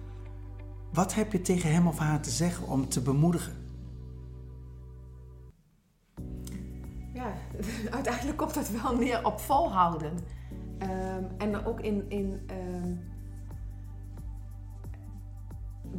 [0.94, 3.52] Wat heb je tegen hem of haar te zeggen om te bemoedigen?
[7.12, 7.32] Ja,
[7.90, 10.18] uiteindelijk komt het wel neer op volhouden.
[10.78, 12.94] Ehm, en ook in, in ehm,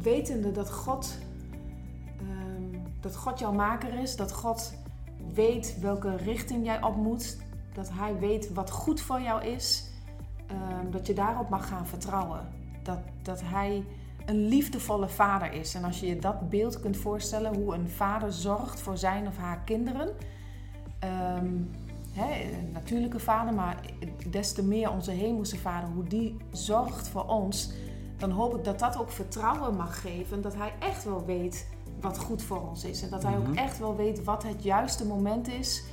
[0.02, 1.18] wetende dat God,
[2.18, 4.74] ehm, dat God jouw maker is, dat God
[5.34, 7.38] weet welke richting jij op moet,
[7.72, 9.90] dat Hij weet wat goed voor jou is,
[10.90, 12.48] dat je daarop mag gaan vertrouwen.
[12.82, 13.84] Dat, dat Hij
[14.26, 15.74] een liefdevolle vader is.
[15.74, 19.36] En als je je dat beeld kunt voorstellen, hoe een vader zorgt voor zijn of
[19.36, 20.08] haar kinderen.
[20.98, 21.52] Ehm,
[22.12, 23.80] hè, een natuurlijke vader, maar
[24.30, 27.72] des te meer onze hemelse vader, hoe die zorgt voor ons,
[28.18, 30.42] dan hoop ik dat dat ook vertrouwen mag geven.
[30.42, 31.66] Dat hij echt wel weet
[32.00, 33.02] wat goed voor ons is.
[33.02, 33.56] En dat hij ook Mhm.
[33.56, 35.84] echt wel weet wat het juiste moment is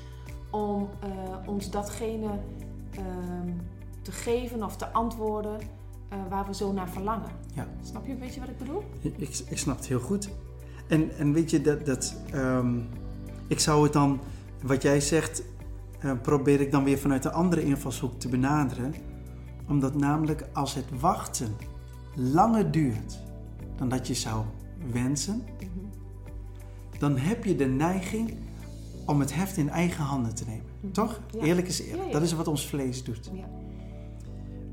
[0.51, 1.09] om eh,
[1.45, 2.29] ons datgene
[2.91, 3.49] ehm,
[4.01, 5.57] te geven of te antwoorden
[6.13, 7.31] eh, waar we zo naar verlangen.
[7.53, 7.67] Ja.
[7.83, 8.83] Snap je een beetje wat ik bedoel?
[9.01, 10.29] Ik, ik snap het heel goed.
[10.87, 12.79] En, en weet je, dat, dat, ehm,
[13.47, 14.19] ik zou het dan,
[14.61, 15.43] wat jij zegt,
[15.99, 18.93] eh, probeer ik dan weer vanuit een andere invalshoek te benaderen.
[19.67, 21.55] Omdat namelijk als het wachten
[22.15, 23.19] langer duurt
[23.75, 24.45] dan dat je zou
[24.91, 25.43] wensen,
[26.99, 28.33] dan heb je de neiging
[29.05, 30.65] om het heft in eigen handen te nemen.
[30.79, 30.91] Mhm.
[30.91, 31.19] Toch?
[31.31, 31.41] Ja.
[31.41, 32.01] Eerlijk is eerlijk.
[32.01, 32.13] Ja, ja.
[32.13, 33.29] Dat is wat ons vlees doet.
[33.33, 33.47] Ja.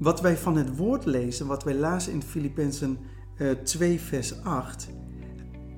[0.01, 2.99] Wat wij van het woord lezen, wat wij lazen in Filippenzen
[3.37, 4.89] eh 2 vers 8.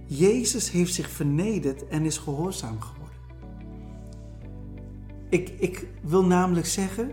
[0.07, 3.17] Jezus heeft zich vernederd en is gehoorzaam geworden.
[5.29, 7.11] Ik, ik wil namelijk zeggen,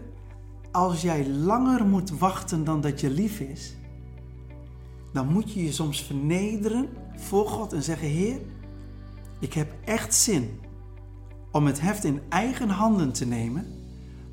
[0.71, 3.75] als jij langer moet wachten dan dat je lief is,
[5.13, 8.39] dan moet je je soms vernederen voor God en zeggen: Heer,
[9.39, 10.59] ik heb echt zin
[11.51, 13.78] om het heft in eigen handen te nemen.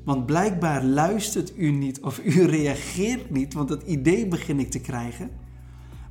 [0.07, 4.79] Want blijkbaar luistert u niet of u reageert niet, want dat idee begin ik te
[4.79, 5.29] krijgen.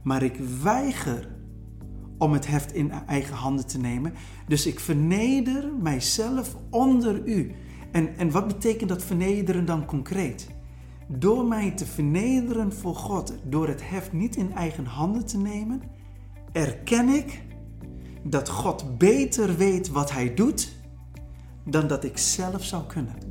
[0.02, 1.28] Maar ik weiger
[2.18, 4.12] om het heft in eigen handen te nemen.
[4.48, 7.52] Dus ik verneder mijzelf onder u.
[7.92, 10.48] En, en wat betekent dat vernederen dan concreet?
[11.08, 15.82] Door mij te vernederen voor God, door het heft niet in eigen handen te nemen,
[16.52, 17.42] erken ik
[18.22, 20.72] dat God beter weet wat Hij doet
[21.64, 23.25] dan dat ik zelf zou kunnen.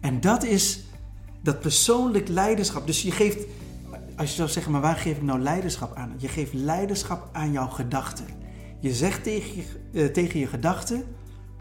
[0.00, 0.84] En dat is
[1.42, 2.86] dat persoonlijk leiderschap.
[2.86, 3.46] Dus je geeft,
[4.16, 6.14] als je zou zeggen, maar waar geef ik nou leiderschap aan?
[6.16, 8.26] Je geeft leiderschap aan jouw gedachten.
[8.80, 11.04] Je zegt tegen je, eh, tegen je gedachten,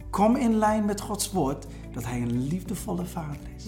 [0.09, 3.65] kom in lijn met Gods woord, dat Hij een liefdevolle vader is.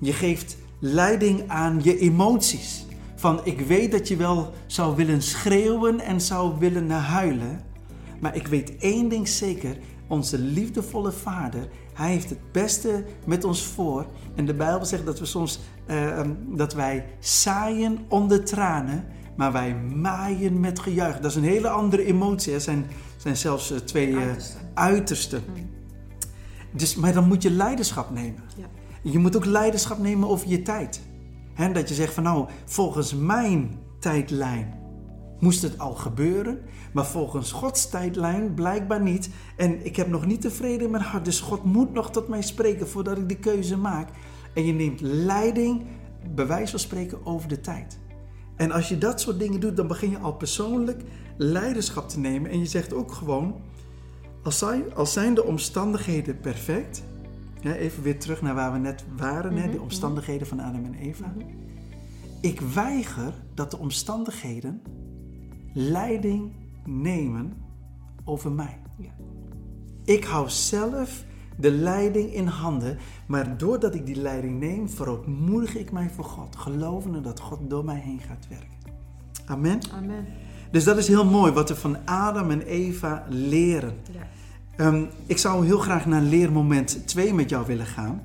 [0.00, 2.86] Je geeft leiding aan je emoties.
[3.16, 7.60] Van ik weet dat je wel zou willen schreeuwen en zou willen huilen.
[8.20, 9.76] Maar ik weet één ding zeker.
[10.06, 14.06] Onze liefdevolle vader, hij heeft het beste met ons voor.
[14.34, 19.04] En de Bijbel zegt dat we soms eh, dat wij zaaien onder tranen,
[19.36, 21.20] maar wij maaien met gejuich.
[21.20, 22.52] Dat is een hele andere emotie.
[22.52, 24.56] Er zijn, zijn zelfs eh, twee Uiterste.
[24.74, 25.42] uitersten.
[26.70, 28.42] Dus, maar dan moet je leiderschap nemen.
[28.56, 28.66] Ja.
[29.02, 31.00] Je moet ook leiderschap nemen over je tijd.
[31.72, 34.83] Dat je zegt van nou, volgens mijn tijdlijn
[35.44, 36.58] moest het al gebeuren,
[36.92, 39.30] maar volgens Gods tijdlijn blijkbaar niet.
[39.56, 42.42] En ik heb nog niet tevreden in mijn hart, dus God moet nog tot mij
[42.42, 44.08] spreken voordat ik de keuze maak.
[44.54, 45.86] En je neemt leiding,
[46.34, 47.98] bij wijze van spreken, over de tijd.
[48.56, 51.02] En als je dat soort dingen doet, dan begin je al persoonlijk
[51.36, 52.50] leiderschap te nemen.
[52.50, 53.54] En je zegt ook gewoon,
[54.42, 57.02] als zijn, als zijn de omstandigheden perfect,
[57.62, 61.34] even weer terug naar waar we net waren, hè, de omstandigheden van Adam en Eva.
[62.40, 64.82] Ik weiger dat de omstandigheden
[65.74, 66.52] leiding
[66.84, 67.52] nemen
[68.24, 68.78] over mij.
[68.96, 69.10] Ja.
[70.04, 71.24] Ik hou zelf
[71.56, 76.56] de leiding in handen, maar doordat ik die leiding neem, verootmoedig ik mij voor God,
[76.56, 78.68] gelovende dat God door mij heen gaat werken.
[79.46, 79.80] Amen.
[79.92, 80.26] Amen.
[80.70, 83.94] Dus dat is heel mooi wat we van Adam en Eva leren.
[84.12, 84.28] Ja.
[84.76, 88.22] Ehm, ik zou heel graag naar leermoment 2 met jou willen gaan.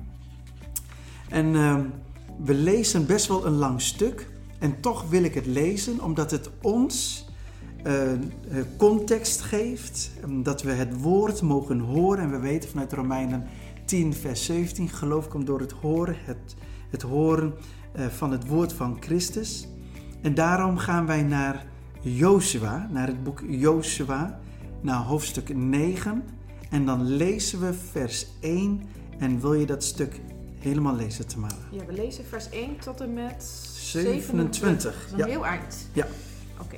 [1.28, 1.82] En ehm,
[2.44, 4.28] we lezen best wel een lang stuk.
[4.58, 7.28] En toch wil ik het lezen omdat het ons
[8.76, 10.10] context geeft.
[10.42, 12.22] Dat we het woord mogen horen.
[12.24, 13.46] En we weten vanuit Romeinen
[13.84, 16.54] 10, vers 17: geloof komt door het horen, het,
[16.90, 17.54] het horen
[17.92, 19.68] eh, van het woord van Christus.
[20.22, 21.66] En daarom gaan wij naar
[22.00, 24.40] Jozua, naar het boek Jozua,
[24.80, 26.24] naar hoofdstuk 9.
[26.70, 28.82] En dan lezen we vers 1.
[29.18, 30.20] En wil je dat stuk
[30.58, 31.54] helemaal lezen, Tamara?
[31.70, 33.42] ja, we lezen vers 1 tot en met
[33.74, 34.82] 27.
[34.92, 35.26] Dat is een Ja.
[35.26, 35.88] heel eind.
[35.92, 36.06] Ja.
[36.60, 36.76] Oké.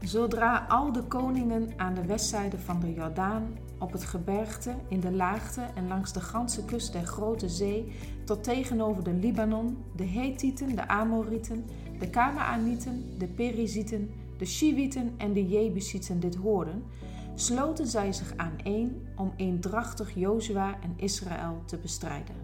[0.00, 5.12] Zodra al de koningen aan de westzijde van de Jordaan, op het gebergte, in de
[5.12, 7.92] laagte en langs de ganse kust der grote zee,
[8.24, 11.64] tot tegenover de Libanon, de Hethieten, de Amorieten,
[11.98, 16.82] de Kanaanieten, de Perizieten, de Shiwieten en de Jebusieten dit hoorden,
[17.34, 22.34] sloten zij zich aaneen om eendrachtig Jozua en Israël te bestrijden.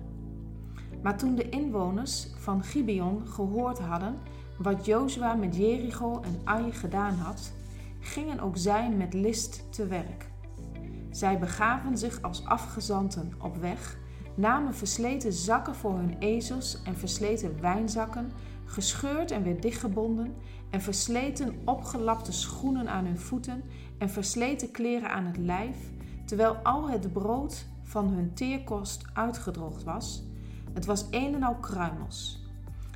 [1.02, 4.14] Maar toen de inwoners van Gibeon gehoord hadden
[4.58, 7.52] wat Jozua met Jericho en Ai gedaan had,
[8.00, 10.28] gingen ook zij met list te werk.
[11.10, 13.98] Zij begaven zich als afgezanten op weg,
[14.34, 18.32] namen versleten zakken voor hun ezels en versleten wijnzakken,
[18.64, 20.34] gescheurd en weer dichtgebonden,
[20.70, 23.62] en versleten opgelapte schoenen aan hun voeten
[23.98, 25.76] en versleten kleren aan het lijf,
[26.24, 30.24] terwijl al het brood van hun teerkost uitgedroogd was.
[30.72, 32.45] Het was een en al kruimels.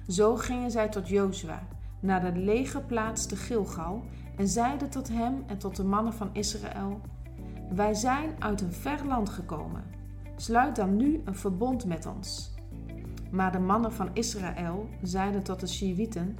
[0.08, 1.62] Zo gingen zij tot Jozua,
[2.00, 4.02] naar de legerplaats te Gilgal,
[4.36, 7.00] en zeiden tot hem en tot de mannen van Israël:
[7.74, 9.84] Wij zijn uit een ver land gekomen.
[10.36, 12.54] Sluit dan nu een verbond met ons.
[13.30, 16.36] Maar de mannen van Israël zeiden tot de Shiwieten: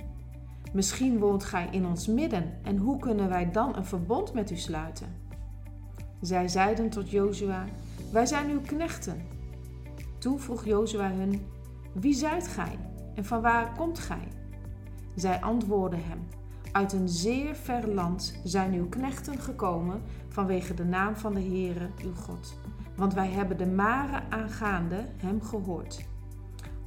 [0.73, 4.57] Misschien woont gij in ons midden, en hoe kunnen wij dan een verbond met u
[4.57, 5.07] sluiten?
[6.21, 7.65] Zij zeiden tot Jozua:
[8.13, 9.23] Wij zijn uw knechten.
[10.19, 11.47] Toen vroeg Jozua hun:
[11.93, 12.79] Wie zijt gij
[13.21, 14.29] en van waar komt gij?
[15.15, 16.27] Zij antwoordden hem:
[16.73, 21.89] Uit een zeer ver land zijn uw knechten gekomen vanwege de naam van de Heere,
[22.03, 22.55] uw God.
[22.97, 26.05] Want wij hebben de mare aangaande hem gehoord.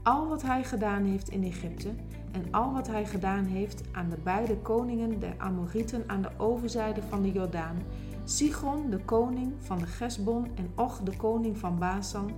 [0.04, 1.90] Al wat hij gedaan heeft in Egypte
[2.32, 7.02] en al wat hij gedaan heeft aan de beide koningen der Amorieten aan de overzijde
[7.02, 7.78] van de Jordaan,
[8.24, 12.32] Sigon de koning van de Gesbon en Och de koning van Basan,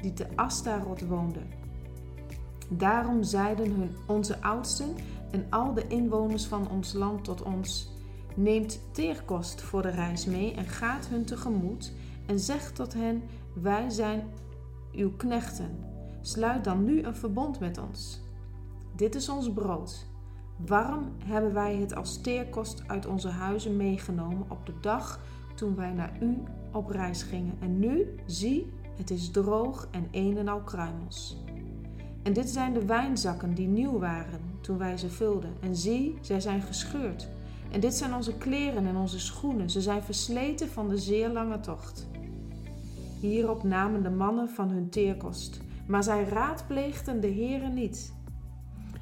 [0.00, 1.40] die te Astarot woonde.
[2.76, 4.94] Daarom zeiden hun onze oudsten
[5.30, 7.92] en al de inwoners van ons land tot ons:
[8.34, 11.92] Neemt teerkost voor de reis mee en gaat hun tegemoet
[12.26, 14.24] en zegt tot hen: Wij zijn
[14.92, 15.78] uw knechten.
[16.20, 18.20] Sluit dan nu een verbond met ons.
[18.96, 20.06] Dit is ons brood.
[20.66, 25.20] Waarom hebben wij het als teerkost uit onze huizen meegenomen op de dag
[25.54, 27.56] toen wij naar u op reis gingen?
[27.60, 31.36] En nu, zie, het is droog en een en al kruimels.
[32.22, 35.52] En dit zijn de wijnzakken die nieuw waren toen wij ze vulden.
[35.60, 37.28] En zie, zij zijn gescheurd.
[37.70, 39.70] En dit zijn onze kleren en onze schoenen.
[39.70, 42.08] Ze zijn versleten van de zeer lange tocht.
[43.20, 48.12] Hierop namen de mannen van hun teerkost, maar zij raadpleegden de Heeren niet.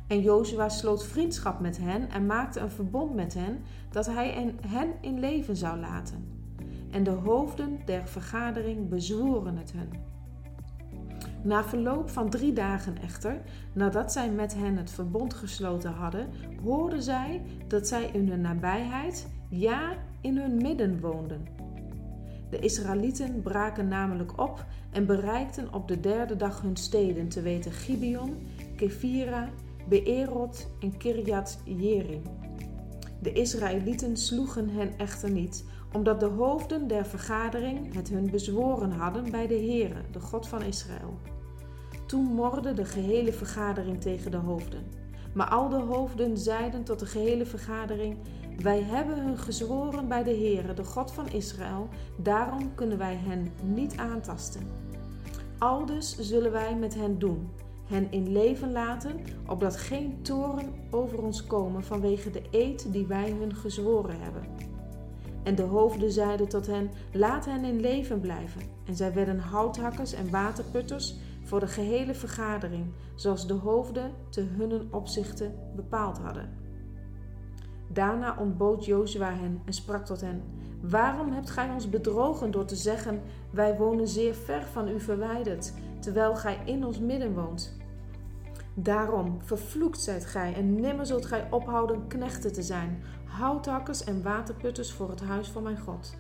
[0.07, 4.89] En Jozua sloot vriendschap met hen en maakte een verbond met hen dat hij hen
[5.01, 6.25] in leven zou laten.
[6.91, 10.10] En de hoofden der vergadering bezwoeren het hun.
[11.43, 13.41] Na verloop van drie dagen echter,
[13.73, 16.29] nadat zij met hen het verbond gesloten hadden,
[16.63, 21.47] hoorden zij dat zij in hun nabijheid, ja, in hun midden woonden.
[22.51, 27.73] De Israëlieten braken namelijk op en bereikten op de derde dag hun steden, te weten
[27.73, 28.37] Gibeon,
[28.77, 29.49] Kefira,
[29.89, 32.23] Beerot en Kirjat Jerim.
[33.23, 39.31] De Israëlieten sloegen hen echter niet, omdat de hoofden der vergadering het hun bezworen hadden
[39.31, 41.19] bij de Heere, de God van Israël.
[42.07, 44.85] Toen morde de gehele vergadering tegen de hoofden.
[45.33, 48.17] Maar al de hoofden zeiden tot de gehele vergadering:
[48.63, 53.53] Wij hebben hun gezworen bij de Heere, de God van Israël, daarom kunnen wij hen
[53.63, 54.63] niet aantasten.
[55.59, 57.49] Aldus zullen wij met hen doen,
[57.85, 63.31] hen in leven laten, opdat geen toren over ons komen vanwege de eed die wij
[63.31, 64.43] hun gezworen hebben.
[65.43, 68.63] En de hoofden zeiden tot hen: Laat hen in leven blijven.
[68.85, 74.89] En zij werden houthakkers en waterputters voor de gehele vergadering, zoals de hoofden te hunnen
[74.91, 76.59] opzichten bepaald hadden.
[77.89, 80.43] Daarna ontbood Jozua hen en sprak tot hen:
[80.81, 85.73] Waarom hebt gij ons bedrogen door te zeggen: Wij wonen zeer ver van u verwijderd,
[86.01, 87.80] terwijl gij in ons midden woont?
[88.75, 94.93] Daarom vervloekt zijt gij en nimmer zult gij ophouden knechten te zijn, houthakkers en waterputters
[94.93, 96.15] voor het huis van mijn God.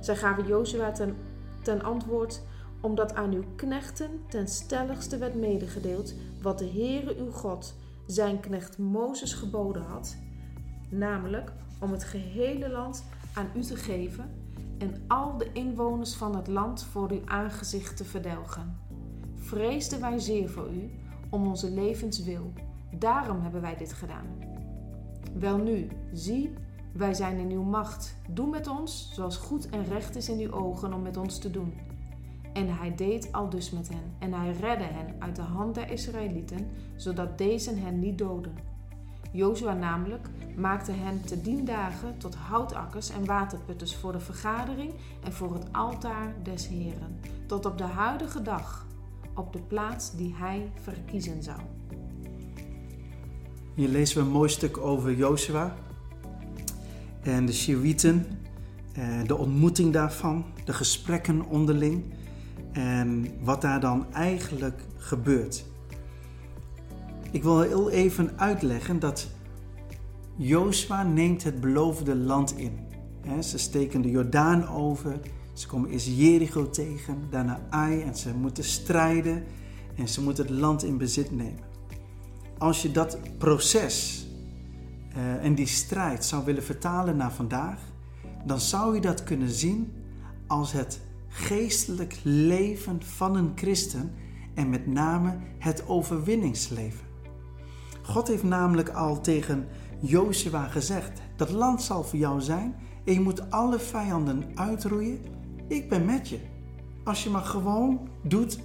[0.00, 1.16] Zij gaven Jozua ten,
[1.62, 2.42] ten antwoord:
[2.80, 7.74] omdat aan uw knechten ten stelligste werd medegedeeld wat de Heere uw God
[8.06, 10.16] zijn knecht Mozes geboden had,
[10.90, 14.30] namelijk om het gehele land aan u te geven
[14.78, 18.78] en al de inwoners van het land voor uw aangezicht te verdelgen.
[19.34, 20.90] Vreesden wij zeer voor u,
[21.36, 22.52] om onze levenswil.
[22.98, 24.26] Daarom hebben wij dit gedaan.
[25.38, 26.54] Welnu, zie,
[26.92, 28.16] wij zijn in uw macht.
[28.28, 31.50] Doe met ons zoals goed en recht is in uw ogen om met ons te
[31.50, 31.74] doen.
[32.52, 35.90] En hij deed al dus met hen, en hij redde hen uit de hand der
[35.90, 38.54] Israëlieten, zodat deze hen niet doden.
[39.32, 44.92] Jozua namelijk maakte hen te dien dagen tot houtakkers en waterputters voor de vergadering
[45.24, 48.85] en voor het altaar des Heren, tot op de huidige dag,
[49.36, 51.60] op de plaats die hij verkiezen zou.
[53.74, 55.76] Hier lezen we een mooi stuk over Jozua
[57.22, 58.26] en de Shiwieten,
[59.26, 62.04] de ontmoeting daarvan, de gesprekken onderling
[62.72, 65.64] en wat daar dan eigenlijk gebeurt.
[67.30, 69.28] Ik wil heel even uitleggen dat
[70.36, 72.78] Jozua neemt het beloofde land in.
[73.42, 75.20] Ze steken de Jordaan over,
[75.58, 79.44] ze komen eerst Jericho tegen, daarna Ai en ze moeten strijden
[79.94, 81.64] en ze moeten het land in bezit nemen.
[82.58, 84.26] Als je dat proces
[85.16, 87.78] uh, en die strijd zou willen vertalen naar vandaag,
[88.44, 89.92] dan zou je dat kunnen zien
[90.46, 94.12] als het geestelijk leven van een christen
[94.54, 97.06] en met name het overwinningsleven.
[98.02, 99.66] God heeft namelijk al tegen
[100.00, 102.74] Jozua gezegd: dat land zal voor jou zijn
[103.04, 105.35] en je moet alle vijanden uitroeien.
[105.68, 106.38] Ik ben met je.
[107.04, 108.58] Als je maar gewoon doet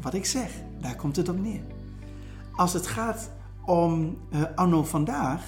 [0.00, 1.62] wat ik zeg, daar komt het op neer.
[2.52, 3.30] Als het gaat
[3.64, 5.46] om uh, anno vandaag,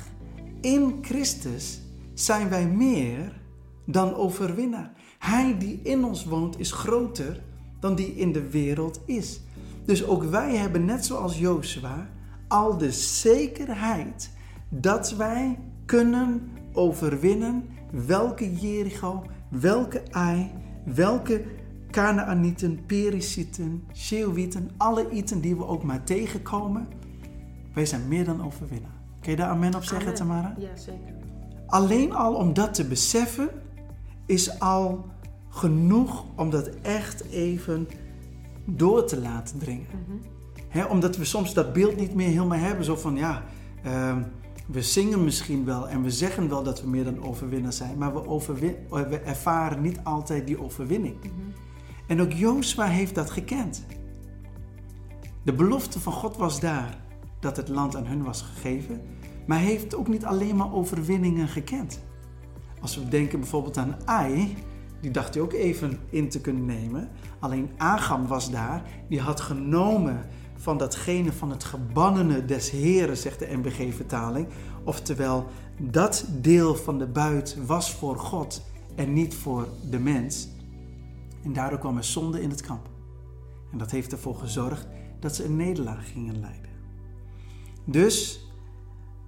[0.60, 1.80] in Christus
[2.14, 3.40] zijn wij meer
[3.84, 4.92] dan overwinnaar.
[5.18, 7.42] Hij die in ons woont is groter
[7.80, 9.40] dan die in de wereld is.
[9.84, 12.08] Dus ook wij hebben net zoals Jozua
[12.48, 14.30] al de zekerheid
[14.68, 17.64] dat wij kunnen overwinnen
[18.06, 20.50] welke Jericho, welke Ai,
[20.94, 21.44] welke
[21.90, 26.88] Canaanieten, Perisieten, Sheowieten, alle Iten die we ook maar tegenkomen.
[27.74, 28.94] Wij zijn meer dan overwinnaar.
[29.20, 30.14] Kun je daar amen op zeggen, Amen.
[30.14, 30.54] Tamara?
[30.58, 31.14] Ja, zeker.
[31.66, 33.48] Alleen al om dat te beseffen
[34.26, 35.04] is al
[35.48, 37.88] genoeg om dat echt even
[38.64, 39.86] door te laten dringen.
[40.68, 42.84] Hè, omdat we soms dat beeld niet meer helemaal hebben.
[42.84, 43.42] Zo van ja,
[43.82, 44.22] ehm,
[44.66, 48.14] we zingen misschien wel en we zeggen wel dat we meer dan overwinnaar zijn, maar
[48.14, 51.16] we, overwin- we ervaren niet altijd die overwinning.
[52.06, 53.84] En ook Jozua heeft dat gekend.
[55.42, 56.98] De belofte van God was daar
[57.40, 59.00] dat het land aan hun was gegeven,
[59.46, 62.00] maar hij heeft ook niet alleen maar overwinningen gekend.
[62.80, 64.56] Als we denken bijvoorbeeld aan Ai,
[65.00, 67.08] die dacht hij ook even in te kunnen nemen.
[67.38, 70.26] Alleen Agam was daar, die had genomen
[70.56, 74.48] van datgene van het gebannene des Heren, zegt de NBG-vertaling.
[74.84, 75.46] Oftewel,
[75.78, 78.62] dat deel van de buit was voor God
[78.94, 80.48] en niet voor de mens.
[81.44, 82.88] En daardoor kwam er zonde in het kamp.
[83.72, 84.86] En dat heeft ervoor gezorgd
[85.20, 86.70] dat ze een nederlaag gingen leiden.
[87.84, 88.46] Dus,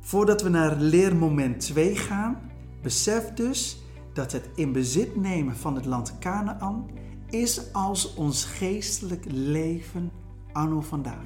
[0.00, 2.50] voordat we naar leermoment 2 gaan,
[2.82, 6.90] besef dus dat het in bezit nemen van het land Canaan
[7.30, 10.10] is als ons geestelijk leven
[10.58, 11.24] anno vandaag.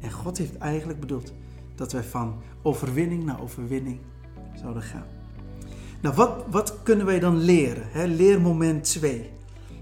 [0.00, 1.32] En God heeft eigenlijk bedoeld
[1.74, 3.98] dat wij van overwinning naar overwinning
[4.60, 5.06] zouden gaan.
[6.00, 8.14] Nou, wat, wat kunnen wij dan leren?
[8.14, 9.30] Leermoment 2.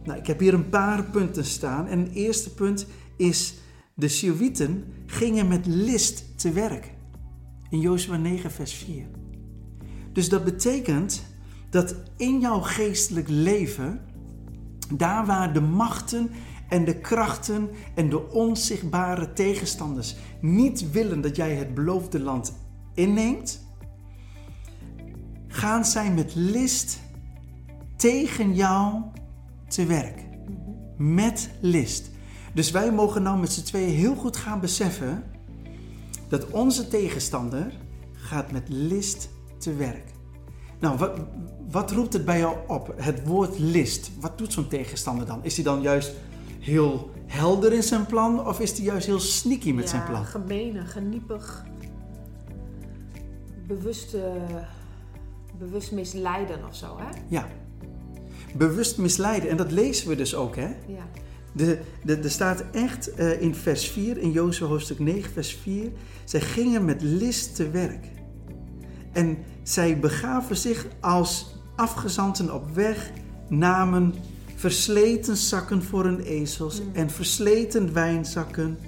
[0.04, 1.86] Nou, ik heb hier een paar punten staan.
[1.86, 3.54] En het eerste punt is:
[3.94, 6.94] de Sjowieten gingen met list te werk.
[7.70, 9.06] In Jozua 9, vers 4.
[10.12, 11.24] Dus dat betekent
[11.70, 14.00] dat in jouw geestelijk leven,
[14.94, 16.30] daar waar de machten
[16.68, 22.54] en de krachten en de onzichtbare tegenstanders niet willen dat jij het beloofde land
[22.94, 23.66] inneemt,
[25.48, 27.00] gaan zij met list
[27.96, 29.02] tegen jou
[29.68, 30.24] te werk.
[30.96, 32.10] Met list.
[32.54, 35.24] Dus wij mogen nou met z'n tweeën heel goed gaan beseffen
[36.28, 37.72] dat onze tegenstander
[38.12, 40.12] gaat met list te werk.
[40.80, 41.20] Nou, wat,
[41.70, 42.94] wat roept het bij jou op?
[42.96, 44.10] Het woord list.
[44.20, 45.44] Wat doet zo'n tegenstander dan?
[45.44, 46.14] Is hij dan juist
[46.64, 50.24] heel helder in zijn plan of is hij juist heel sneaky met zijn plan?
[50.24, 51.64] gemene, geniepig.
[53.66, 54.22] Bewust, eh,
[55.58, 57.20] bewust misleiden of zo, hè?
[57.28, 57.48] Ja.
[58.56, 59.50] Bewust misleiden.
[59.50, 60.68] En dat lezen we dus ook, hè?
[60.86, 61.08] Ja.
[61.52, 65.90] De, de, er staat echt eh, in vers 4, in Jozua hoofdstuk 9, vers 4.
[66.24, 68.06] Zij gingen met list te werk.
[69.12, 73.10] En zij begaven zich als afgezanten op weg,
[73.48, 74.14] namen
[74.64, 78.78] versleten zakken voor hun ezels en versleten wijnzakken,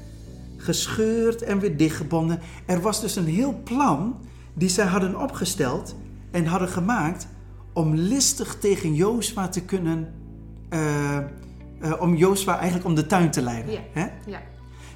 [0.57, 2.41] gescheurd en weer dichtgebonden.
[2.67, 4.17] Er was dus een heel plan
[4.55, 5.95] die zij hadden opgesteld
[6.31, 7.27] en hadden gemaakt
[7.73, 10.15] om listig tegen Jozua te kunnen,
[10.69, 11.25] eh, eh,
[11.99, 13.73] om Jozua eigenlijk om de tuin te leiden.
[13.73, 13.81] Ja.
[13.93, 14.07] Hè?
[14.27, 14.43] Ja.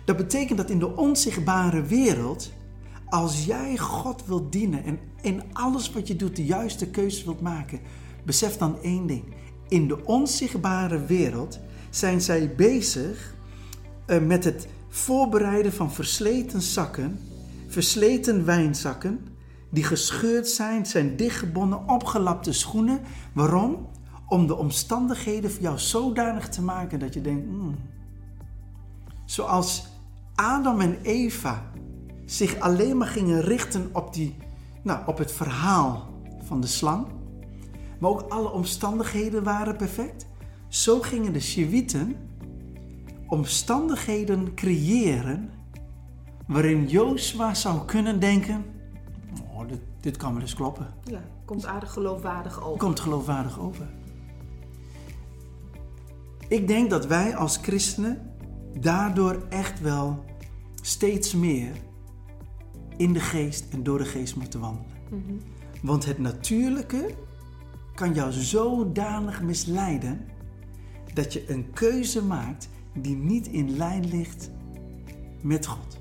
[0.05, 2.53] Dat betekent dat in de onzichtbare wereld,
[3.07, 7.41] als jij God wilt dienen en in alles wat je doet de juiste keuzes wilt
[7.41, 7.81] maken,
[8.25, 9.25] besef dan één ding.
[9.71, 11.59] In de onzichtbare wereld
[11.91, 13.35] zijn zij bezig
[14.07, 17.19] eh, met het voorbereiden van versleten zakken,
[17.67, 19.21] versleten wijnzakken,
[19.71, 23.01] die gescheurd zijn, zijn dichtgebonden, opgelapte schoenen.
[23.33, 23.89] Waarom?
[24.29, 27.79] Om de omstandigheden voor jou zodanig te maken dat je denkt, "Hmm,
[29.25, 29.87] zoals
[30.35, 31.71] Adam en Eva
[32.25, 34.37] zich alleen maar gingen richten op, die,
[34.83, 36.09] nou, op het verhaal
[36.45, 37.07] van de slang,
[38.01, 40.27] maar ook alle omstandigheden waren perfect.
[40.69, 42.17] Zo gingen de Shewieten
[43.27, 45.51] omstandigheden creëren
[46.47, 48.65] waarin Jozua zou kunnen denken,
[49.53, 50.87] oh, dit, dit kan wel eens kloppen.
[51.05, 51.21] ja.
[51.45, 52.79] Komt aardig geloofwaardig over.
[52.79, 53.89] Komt geloofwaardig over.
[56.49, 58.33] Ik denk dat wij als christenen
[58.81, 60.25] daardoor echt wel
[60.83, 61.73] steeds meer
[62.97, 64.97] in de geest en door de geest moeten wandelen.
[65.83, 67.15] Want het natuurlijke
[68.01, 70.21] kan jou zodanig misleiden
[71.15, 74.51] dat je een keuze maakt die niet in lijn ligt
[75.43, 75.99] met God.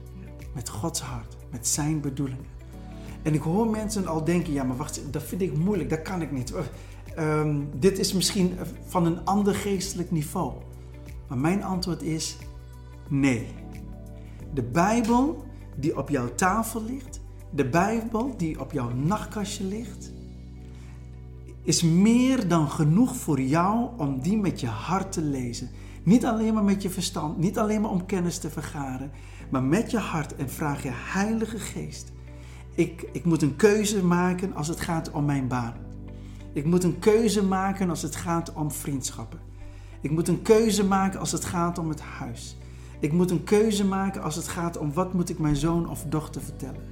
[0.54, 2.46] Met Gods hart, met zijn bedoelingen.
[3.22, 6.22] En ik hoor mensen al denken, ja maar wacht, dat vind ik moeilijk, dat kan
[6.22, 6.54] ik niet.
[7.16, 10.54] Ehm, dit is misschien van een ander geestelijk niveau.
[11.28, 12.38] Maar mijn antwoord is
[13.08, 13.48] nee.
[14.54, 15.44] De Bijbel
[15.76, 17.20] die op jouw tafel ligt,
[17.50, 20.18] de Bijbel die op jouw nachtkastje ligt,
[21.70, 25.70] is meer dan genoeg voor jou om die met je hart te lezen.
[26.04, 29.12] Niet alleen maar met je verstand, niet alleen maar om kennis te vergaren,
[29.50, 32.12] maar met je hart en vraag je Heilige Geest.
[32.76, 35.74] ik, ik moet een keuze maken als het gaat om mijn baan.
[36.54, 39.40] Ik moet een keuze maken als het gaat om vriendschappen.
[40.02, 42.58] Ik moet een keuze maken als het gaat om het huis.
[43.00, 46.04] Ik moet een keuze maken als het gaat om wat moet ik mijn zoon of
[46.04, 46.84] dochter vertellen.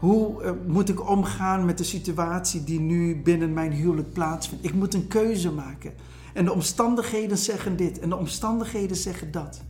[0.00, 4.64] Hoe uh, moet ik omgaan met de situatie die nu binnen mijn huwelijk plaatsvindt?
[4.64, 5.92] Ik moet een keuze maken.
[6.34, 9.62] En de omstandigheden zeggen dit en de omstandigheden zeggen dat.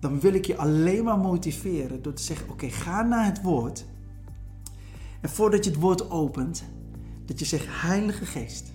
[0.00, 3.84] Dan wil ik je alleen maar motiveren door te zeggen: Oké, ga naar het woord.
[5.20, 6.64] En voordat je het woord opent,
[7.26, 8.72] dat je zegt: Heilige Geest,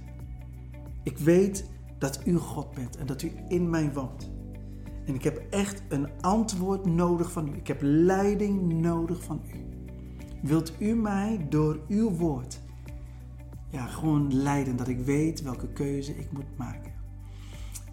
[1.04, 1.66] ik weet
[1.98, 4.30] dat u God bent en dat u in mij woont.
[5.06, 7.56] En ik heb echt een antwoord nodig van u.
[7.56, 9.79] Ik heb leiding nodig van u.
[10.42, 12.60] Wilt u mij door uw woord
[13.70, 16.92] ja, gewoon leiden dat ik weet welke keuze ik moet maken?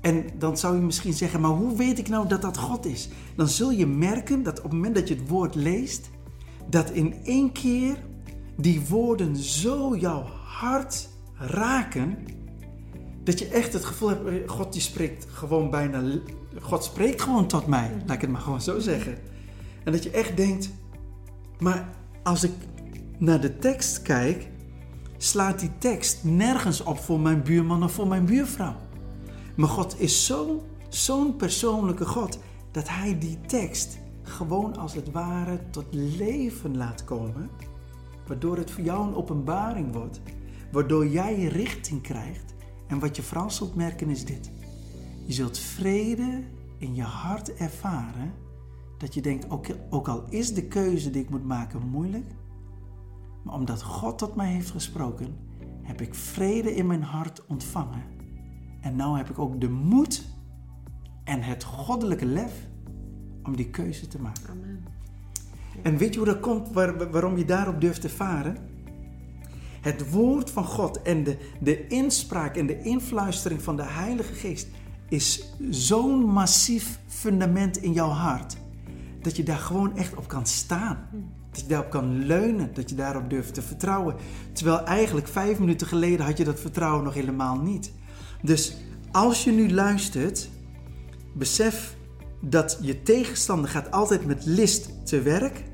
[0.00, 3.08] En dan zou je misschien zeggen, maar hoe weet ik nou dat dat God is?
[3.36, 6.10] Dan zul je merken dat op het moment dat je het woord leest,
[6.68, 7.96] dat in één keer
[8.56, 12.18] die woorden zo jouw hart raken,
[13.24, 16.02] dat je echt het gevoel hebt, eh, God die spreekt gewoon bijna,
[16.60, 19.18] God spreekt gewoon tot mij, laat ik het maar gewoon zo zeggen.
[19.84, 20.70] En dat je echt denkt,
[21.58, 21.88] maar
[22.26, 22.52] als ik
[23.18, 24.50] naar de tekst kijk,
[25.16, 28.76] slaat die tekst nergens op voor mijn buurman of voor mijn buurvrouw.
[29.56, 30.32] Maar God is
[30.88, 32.38] zo'n persoonlijke God
[32.70, 37.50] dat Hij die tekst gewoon als het ware tot leven laat komen,
[38.26, 40.20] waardoor het voor jou een openbaring wordt,
[40.72, 42.54] waardoor jij richting krijgt.
[42.86, 44.50] En wat je vooral zult merken is dit.
[45.26, 46.42] Je zult vrede
[46.78, 48.32] in je hart ervaren
[48.98, 52.30] dat je denkt, ook, ook al is de keuze die ik moet maken moeilijk,
[53.42, 55.36] maar omdat God tot mij heeft gesproken,
[55.82, 58.02] heb ik vrede in mijn hart ontvangen.
[58.80, 60.26] En nu heb ik ook de moed
[61.24, 62.68] en het goddelijke lef
[63.42, 64.50] om die keuze te maken.
[64.50, 64.84] Amen.
[65.82, 68.56] En weet je hoe dat komt, waar, waarom je daarop durft te varen?
[69.80, 74.68] Het woord van God en de, de inspraak en de influistering van de Heilige Geest
[75.08, 78.56] is zo'n massief fundament in jouw hart
[79.26, 81.08] dat je daar gewoon echt op kan staan.
[81.50, 84.14] Dat je daarop kan leunen, dat je daarop durft te vertrouwen.
[84.52, 87.92] Terwijl eigenlijk vijf minuten geleden had je dat vertrouwen nog helemaal niet.
[88.42, 88.76] Dus
[89.12, 90.48] als je nu luistert,
[91.34, 91.96] besef
[92.40, 95.64] dat je tegenstander gaat altijd met list te werk,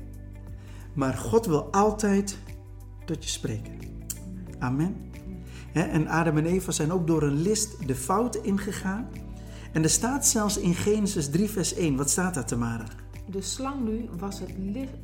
[0.93, 2.37] maar God wil altijd
[3.05, 3.73] tot je spreken.
[4.59, 4.95] Amen.
[5.73, 9.07] En Adam en Eva zijn ook door een list de fout ingegaan.
[9.73, 13.02] En er staat zelfs in Genesis 3, vers 1, wat staat daar, Tamara?
[13.25, 14.51] De slang nu was het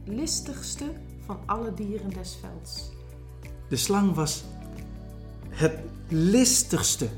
[0.04, 0.84] listigste
[1.26, 2.92] van alle dieren des velds.
[3.70, 4.44] De slang was
[5.50, 5.74] het
[6.08, 7.10] listigste.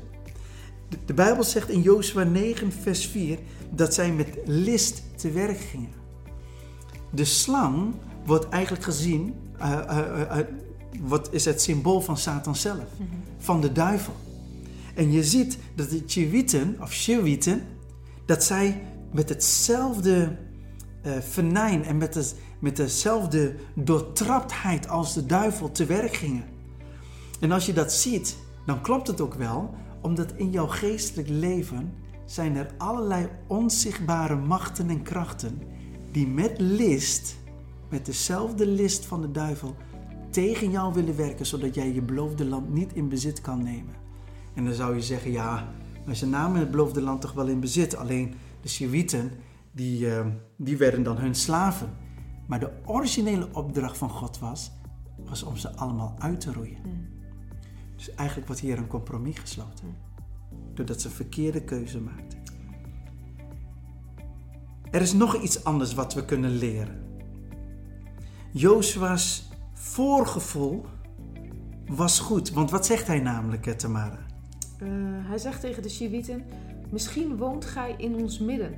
[1.06, 3.38] De Bijbel zegt in Jozua 9, vers 4
[3.70, 5.92] dat zij met list te werk gingen.
[7.10, 7.94] De slang
[8.24, 10.36] wordt eigenlijk gezien, uh, uh, uh,
[11.00, 13.22] wat is het symbool van Satan zelf, mm -hmm.
[13.38, 14.14] van de duivel.
[14.94, 17.62] En je ziet dat de Chewieten, of Chewieten,
[18.26, 20.36] dat zij met hetzelfde
[21.20, 26.44] venijn en met, de, met dezelfde doortraptheid als de duivel te werk gingen.
[27.40, 28.36] En als je dat ziet,
[28.66, 31.94] dan klopt het ook wel, omdat in jouw geestelijk leven
[32.24, 35.62] zijn er allerlei onzichtbare machten en krachten
[36.10, 37.36] die met list,
[37.88, 39.76] met dezelfde list van de duivel,
[40.30, 43.94] tegen jou willen werken, zodat jij je beloofde land niet in bezit kan nemen.
[44.54, 45.72] En dan zou je zeggen, ja,
[46.04, 49.32] maar ze namen het beloofde land toch wel in bezit, alleen de Shiwieten,
[49.72, 51.88] die, uh, die werden dan hun slaven.
[52.46, 54.72] Maar de originele opdracht van God was,
[55.24, 56.80] was om ze allemaal uit te roeien.
[56.84, 57.08] Mm.
[57.96, 59.86] Dus eigenlijk wordt hier een compromis gesloten.
[59.86, 59.94] Mm.
[60.74, 62.42] Doordat ze een verkeerde keuze maakten.
[64.90, 67.02] Er is nog iets anders wat we kunnen leren.
[68.50, 70.84] Jozua's voorgevoel
[71.86, 72.50] was goed.
[72.50, 74.26] Want wat zegt hij namelijk, Tamara?
[74.82, 74.88] Uh,
[75.28, 76.44] hij zegt tegen de Shiwieten:
[76.90, 78.74] Misschien woont gij in ons midden.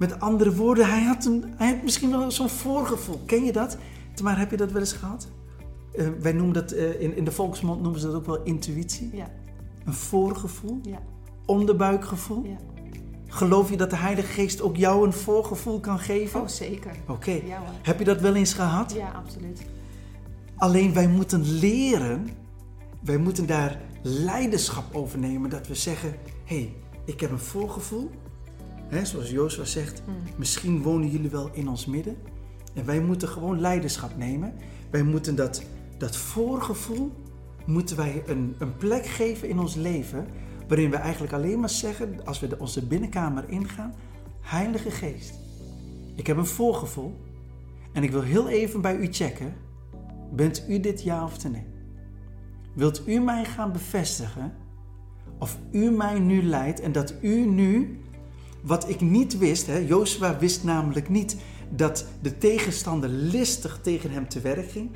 [0.00, 3.20] Met andere woorden, hij had, een, hij had misschien wel zo'n voorgevoel.
[3.26, 3.76] Ken je dat?
[4.22, 5.28] Maar heb je dat wel eens gehad?
[5.94, 9.16] Uh, wij noemen dat, uh, in, in de volksmond noemen ze dat ook wel intuïtie.
[9.16, 9.30] Ja.
[9.84, 10.80] Een voorgevoel.
[10.82, 10.98] Ja.
[11.46, 12.44] Onderbuikgevoel.
[12.44, 12.56] Ja.
[13.26, 16.40] Geloof je dat de Heilige Geest ook jou een voorgevoel kan geven?
[16.40, 16.92] Oh, zeker.
[17.08, 17.40] Oké.
[17.44, 18.92] Ja, heb je dat wel eens gehad?
[18.92, 19.62] Ja, absoluut.
[20.56, 22.28] Alleen wij moeten leren,
[23.02, 25.50] wij moeten daar leiderschap over nemen.
[25.50, 26.74] Dat we zeggen, hé, hey,
[27.04, 28.10] ik heb een voorgevoel
[29.02, 30.14] zoals Jozua zegt, hmm.
[30.36, 32.16] misschien wonen jullie wel in ons midden.
[32.74, 34.52] En wij moeten gewoon leiderschap nemen.
[34.90, 35.62] Wij moeten dat,
[35.98, 37.12] dat voorgevoel,
[37.66, 40.26] moeten wij een, een plek geven in ons leven.
[40.68, 43.94] Waarin we eigenlijk alleen maar zeggen, als we de, onze binnenkamer ingaan,
[44.40, 45.34] Heilige Geest,
[46.14, 47.16] ik heb een voorgevoel.
[47.92, 49.54] En ik wil heel even bij u checken
[50.32, 51.66] Bent u dit ja of nee?
[52.74, 54.52] Wilt u mij gaan bevestigen
[55.38, 58.00] of u mij nu leidt en dat u nu,
[58.62, 61.36] wat ik niet wist, hè, Jozua wist namelijk niet
[61.68, 64.90] dat de tegenstander listig tegen hem te werk ging.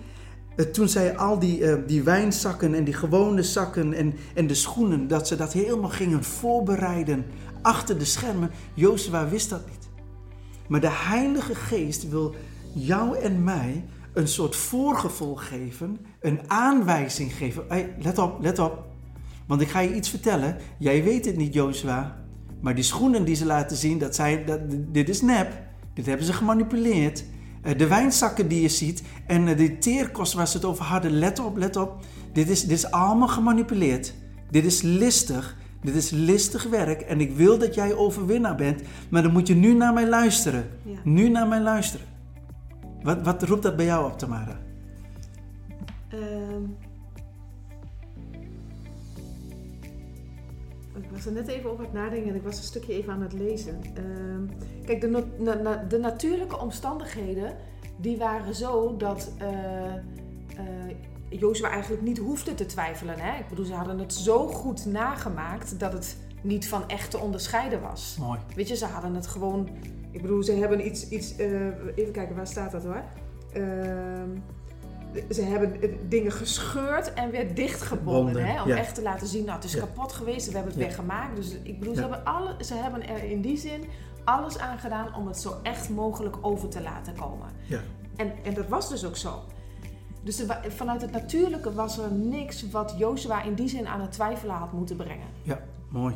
[0.56, 4.54] Eh, toen zij al die, uh, die wijnzakken en die gewone zakken en, en de
[4.54, 7.24] schoenen, dat ze dat helemaal gingen voorbereiden
[7.62, 9.88] achter de schermen, Jozua wist dat niet.
[10.68, 12.34] Maar de Heilige Geest wil
[12.74, 17.64] jou en mij een soort voorgevoel geven, een aanwijzing geven.
[17.68, 18.84] Hey, let op, let op.
[19.46, 20.56] Want ik ga je iets vertellen.
[20.78, 22.23] Jij weet het niet, Joshua.
[22.64, 24.60] Maar die schoenen die ze laten zien, dat zijn, dat,
[24.92, 25.62] dit is nep.
[25.94, 27.24] Dit hebben ze gemanipuleerd.
[27.62, 31.10] Eh, de wijnzakken die je ziet en eh, de teerkost waar ze het over hadden,
[31.10, 32.04] let op, let op.
[32.32, 34.14] Dit is, dit is allemaal gemanipuleerd.
[34.50, 35.56] Dit is listig.
[35.82, 39.54] Dit is listig werk en ik wil dat jij overwinnaar bent, maar dan moet je
[39.54, 40.66] nu naar mij luisteren.
[41.02, 42.06] Nu naar mij luisteren.
[43.02, 44.60] Wat, wat roept dat bij jou op, Tamara?
[46.14, 46.76] Um,
[51.14, 53.32] was er net even over het nadenken en ik was een stukje even aan het
[53.32, 53.80] lezen.
[53.98, 54.50] Um,
[54.84, 57.56] kijk, de, na, de, natuurlijke omstandigheden,
[57.96, 59.48] die waren zo dat uh,
[61.40, 63.18] uh, eigenlijk niet hoefde te twijfelen.
[63.18, 63.38] Hè?
[63.38, 67.80] Ik bedoel, ze hadden het zo goed nagemaakt dat het niet van echt te onderscheiden
[67.80, 68.16] was.
[68.20, 68.40] Mooi.
[68.56, 69.68] Weet je, ze hadden het gewoon
[70.14, 71.08] ik bedoel, ze hebben iets.
[71.08, 73.02] iets uh, even kijken, waar staat dat hoor?
[73.56, 74.22] Uh,
[75.30, 78.46] ze hebben dingen gescheurd en weer dichtgebonden.
[78.46, 78.62] Hè?
[78.62, 81.36] Om echt te laten zien, nou, het is kapot geweest, we hebben het weer gemaakt.
[81.36, 83.84] Dus ik bedoel, ze, hebben alle, ze hebben er in die zin
[84.24, 87.48] alles aan gedaan om het zo echt mogelijk over te laten komen.
[87.66, 87.80] Ja.
[88.16, 89.42] En, en dat was dus ook zo.
[90.22, 94.54] Dus vanuit het natuurlijke was er niks wat Jozua in die zin aan het twijfelen
[94.54, 95.26] had moeten brengen.
[95.42, 96.14] Ja, mooi.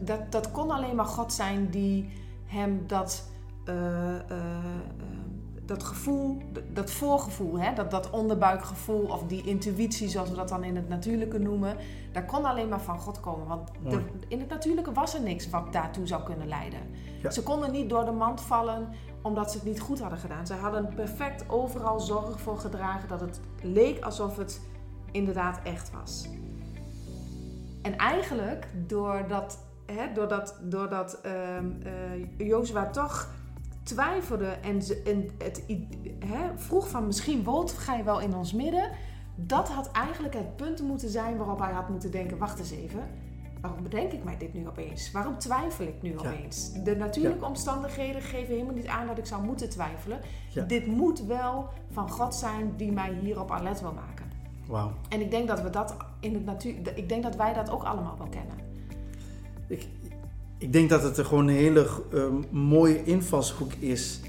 [0.00, 2.08] Dat, dat kon alleen maar God zijn die
[2.44, 3.30] hem dat,
[3.64, 3.74] uh,
[5.68, 6.42] dat gevoel,
[6.72, 10.88] dat voorgevoel, hè, dat, dat onderbuikgevoel of die intuïtie, zoals we dat dan in het
[10.88, 11.76] natuurlijke noemen,
[12.12, 13.46] dat kon alleen maar van God komen.
[13.46, 16.80] Want de, in het natuurlijke was er niks wat daartoe zou kunnen leiden.
[17.28, 18.88] Ze konden niet door de mand vallen
[19.22, 20.46] omdat ze het niet goed hadden gedaan.
[20.46, 24.60] Ze hadden perfect overal zorg voor gedragen dat het leek alsof het
[25.10, 26.28] inderdaad echt was.
[27.82, 33.28] En eigenlijk, doordat hè, doordat, doordat uh, Jozua toch
[33.88, 35.62] twijfelde en, en het
[36.56, 38.90] vroeg van misschien woont gij wel in ons midden.
[39.34, 43.08] Dat had eigenlijk het punt moeten zijn waarop hij had moeten denken, wacht eens even.
[43.60, 45.10] Waarom bedenk ik mij dit nu opeens?
[45.10, 46.72] Waarom twijfel ik nu opeens?
[46.82, 50.20] De natuurlijke omstandigheden geven helemaal niet aan dat ik zou moeten twijfelen.
[50.66, 54.26] Dit moet wel van God zijn die mij hierop alert wil maken.
[54.66, 54.90] Wow.
[55.08, 57.82] En ik denk dat we dat in het natuur, ik denk dat wij dat ook
[57.82, 58.56] allemaal wel kennen.
[59.68, 59.88] Ik,
[60.58, 64.20] ik denk dat het er gewoon een hele uh, mooie invalshoek is.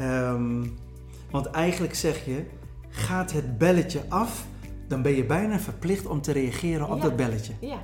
[0.00, 0.74] Um,
[1.30, 2.44] want eigenlijk zeg je,
[2.88, 4.46] gaat het belletje af,
[4.88, 7.52] dan ben je bijna verplicht om te reageren op dat belletje.
[7.60, 7.82] Ja.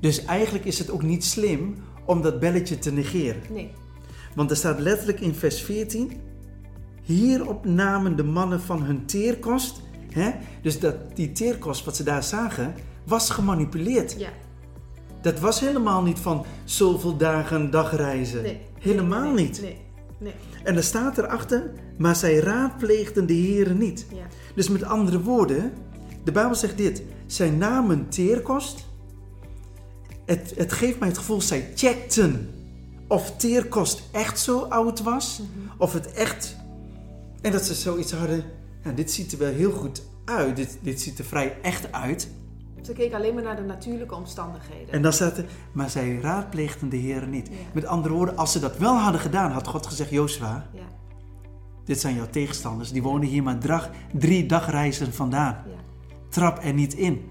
[0.00, 1.74] Dus eigenlijk is het ook niet slim
[2.04, 3.42] om dat belletje te negeren.
[3.50, 3.70] Nee.
[4.34, 6.12] Want er staat letterlijk in vers 14:
[7.02, 9.80] Hierop namen de mannen van hun teerkost.
[10.10, 10.30] Hè?
[10.62, 12.74] Dus dat, die teerkost wat ze daar zagen,
[13.06, 14.14] was gemanipuleerd.
[14.18, 14.28] Ja.
[15.24, 18.42] Dat was helemaal niet van zoveel dagen dagreizen.
[18.42, 18.60] Nee.
[18.78, 19.60] Helemaal niet.
[19.60, 19.76] Nee.
[20.18, 20.32] nee.
[20.64, 24.06] En er staat erachter, maar zij raadpleegden de Heren niet.
[24.14, 24.26] Ja.
[24.54, 25.72] Dus met andere woorden,
[26.24, 28.86] de Bijbel zegt dit: zij namen teerkost.
[30.24, 32.50] Het, het geeft mij het gevoel, zij checkten
[33.08, 35.76] of teerkost echt zo oud was, mhm.
[35.78, 36.56] of het echt.
[37.40, 38.44] En dat ze zoiets hadden,
[38.82, 42.28] nou, dit ziet er wel heel goed uit, dit, dit ziet er vrij echt uit.
[42.84, 44.92] Ze keken alleen maar naar de natuurlijke omstandigheden.
[44.92, 47.50] En dan staat er, maar zij raadpleegden de Heer niet.
[47.72, 50.80] Met andere woorden, als ze dat wel hadden gedaan, had God gezegd, Jozua, ja.
[51.84, 52.92] dit zijn jouw tegenstanders.
[52.92, 55.62] Die wonen hier maar drag, drie dagreizen vandaan.
[55.66, 55.74] Ja.
[56.28, 57.30] Trap er niet in.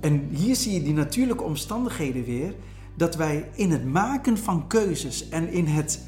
[0.00, 2.54] En hier zie je die natuurlijke omstandigheden weer.
[2.96, 6.06] Dat wij in het maken van keuzes en in het,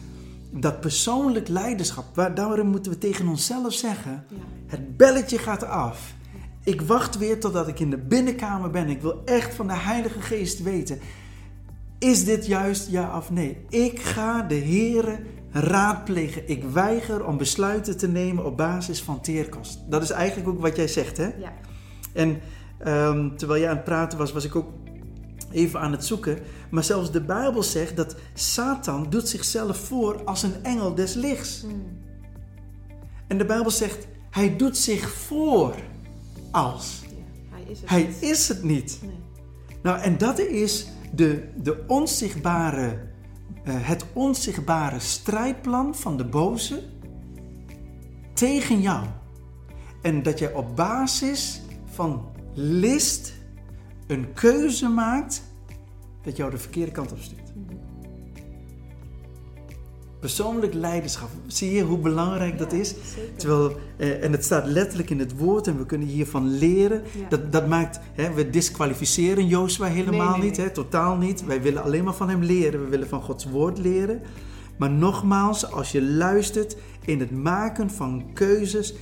[0.51, 4.25] dat persoonlijk leiderschap, waar, daarom moeten we tegen onszelf zeggen,
[4.67, 6.14] het belletje gaat af.
[6.65, 8.89] Ik wacht weer totdat ik in de binnenkamer ben.
[8.89, 10.99] Ik wil echt van de Heilige Geest weten.
[11.99, 13.59] Is dit juist ja of nee?
[13.69, 15.19] Ik ga de Here
[15.51, 16.49] raadplegen.
[16.49, 19.79] Ik weiger om besluiten te nemen op basis van teerkost.
[19.89, 21.25] Dat is eigenlijk ook wat jij zegt, hè?
[21.39, 21.53] Ja.
[22.13, 22.41] En
[22.87, 24.73] um, terwijl jij aan het praten was, was ik ook
[25.51, 26.39] even aan het zoeken.
[26.71, 31.61] Maar zelfs de Bijbel zegt dat Satan doet zichzelf voor als een engel des lichts.
[31.61, 31.99] Hmm.
[33.27, 35.75] En de Bijbel zegt, hij doet zich voor
[36.55, 37.03] als.
[37.51, 38.23] hij is het hij niet.
[38.23, 38.99] Is het niet.
[39.03, 39.11] Nee.
[39.83, 42.99] Nou, en dat is de, de onzichtbare,
[43.65, 46.83] uh, het onzichtbare strijdplan van de boze
[48.33, 49.07] tegen jou.
[50.03, 53.35] En dat jij op basis van list
[54.07, 55.43] een keuze maakt
[56.23, 57.44] dat jou de verkeerde kant op stuurt.
[60.25, 61.29] Persoonlijk leiderschap.
[61.47, 62.95] Zie je hoe belangrijk dat is?
[63.37, 67.03] Terwijl, eh, en het staat letterlijk in het woord en we kunnen hiervan leren.
[67.19, 67.29] Ja.
[67.29, 70.67] Dat, dat maakt, hè, we disqualificeren Jozua helemaal Nee, nee, niet, nee.
[70.67, 71.45] Hè, totaal niet.
[71.45, 72.85] Wij willen alleen maar van hem leren.
[72.85, 74.21] We willen van Gods woord leren.
[74.79, 78.95] Maar nogmaals, als je luistert in het maken van keuzes,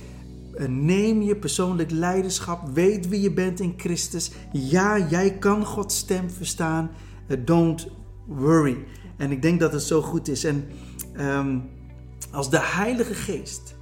[0.55, 2.69] eh, neem je persoonlijk leiderschap.
[2.73, 4.31] Weet wie je bent in Christus.
[4.51, 6.91] Ja, jij kan Gods stem verstaan.
[7.27, 7.87] Eh, don't
[8.25, 8.77] worry.
[9.17, 10.43] En ik denk dat het zo goed is.
[10.43, 10.65] En
[11.15, 11.59] ehm,
[12.31, 13.75] als de Heilige Geest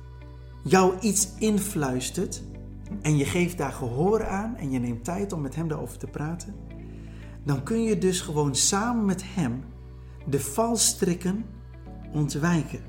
[0.63, 2.43] jou iets influistert
[3.01, 6.07] en je geeft daar gehoor aan en je neemt tijd om met hem daarover te
[6.07, 6.55] praten,
[7.43, 9.63] dan kun je dus gewoon samen met hem
[10.25, 11.45] de valstrikken
[12.11, 12.79] ontwijken.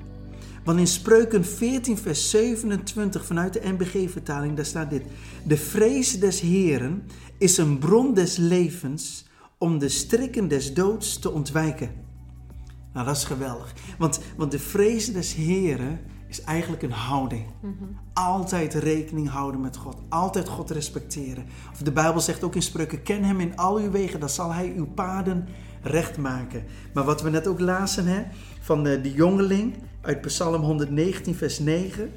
[0.63, 5.03] Want in Spreuken 14, vers 27 vanuit de NBG-vertaling, daar staat dit.
[5.43, 7.03] De vrees des Heren
[7.37, 9.25] is een bron des levens
[9.57, 12.02] om de strikken des doods te ontwijken.
[12.93, 13.73] Nou, dat is geweldig.
[13.97, 17.45] Want, want de vrees des Heren is eigenlijk een houding.
[18.13, 19.97] Altijd rekening houden met God.
[20.09, 21.45] Altijd God respecteren.
[21.71, 24.53] Of de Bijbel zegt ook in spreuken: ken hem in al uw wegen, dan zal
[24.53, 25.47] hij uw paden
[25.81, 26.63] recht maken.
[26.93, 28.23] Maar wat we net ook lazen hè,
[28.61, 32.11] van eh, die jongeling uit Psalm 119, vers 9.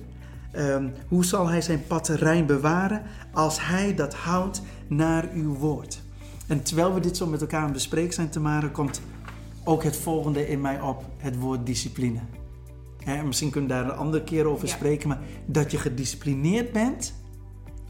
[0.50, 3.02] Ehm, hoe zal hij zijn pad rein bewaren
[3.32, 6.02] als hij dat houdt naar uw woord?
[6.46, 9.00] En terwijl we dit zo met elkaar bespreken zijn, Tamara, komt
[9.66, 12.20] ook het volgende in mij op: het woord discipline.
[13.24, 14.74] Misschien kunnen we daar een andere keer over Ja.
[14.74, 17.14] spreken, maar dat je gedisciplineerd bent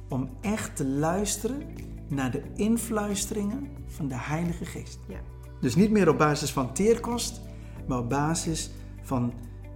[0.08, 1.62] om echt te luisteren
[2.08, 4.98] naar de influisteringen van de Heilige Geest.
[5.08, 5.18] Ja.
[5.60, 7.40] Dus niet meer op basis van teerkost,
[7.86, 8.70] maar op basis
[9.02, 9.32] van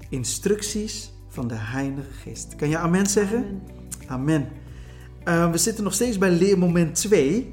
[0.08, 2.56] instructies van de Heilige Geest.
[2.56, 3.62] Kan je amen zeggen?
[4.06, 4.34] Amen.
[4.34, 4.48] Amen.
[5.24, 7.50] Eh, we zitten nog steeds bij leermoment 2,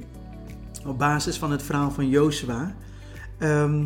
[0.86, 2.76] op basis van het verhaal van Jozua.
[3.38, 3.86] Ehm,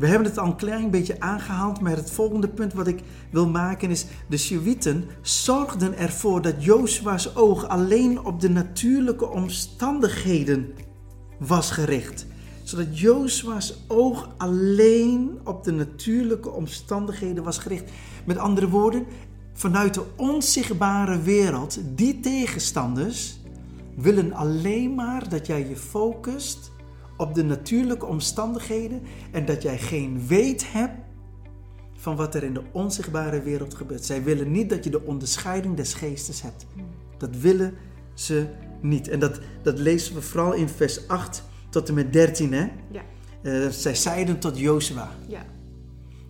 [0.00, 3.48] we hebben het al een klein beetje aangehaald, maar het volgende punt wat ik wil
[3.48, 10.72] maken is: de Sjewieten zorgden ervoor dat Jozua's oog alleen op de natuurlijke omstandigheden
[11.38, 12.26] was gericht.
[12.62, 17.90] Zodat Jozua's oog alleen op de natuurlijke omstandigheden was gericht.
[18.24, 19.06] Met andere woorden,
[19.52, 23.40] vanuit de onzichtbare wereld, die tegenstanders
[23.96, 26.70] willen alleen maar dat jij je focust
[27.20, 30.98] op de natuurlijke omstandigheden en dat jij geen weet hebt
[31.96, 34.04] van wat er in de onzichtbare wereld gebeurt.
[34.04, 36.66] Zij willen niet dat je de onderscheiding des geestes hebt.
[37.18, 37.74] Dat willen
[38.14, 38.46] ze
[38.80, 39.08] niet.
[39.08, 42.52] En dat, dat lezen we vooral in vers 8 tot en met 13.
[42.52, 42.68] Hè?
[42.90, 43.02] Ja.
[43.42, 45.10] Eh, zij zeiden tot Jozua.
[45.26, 45.44] Ja.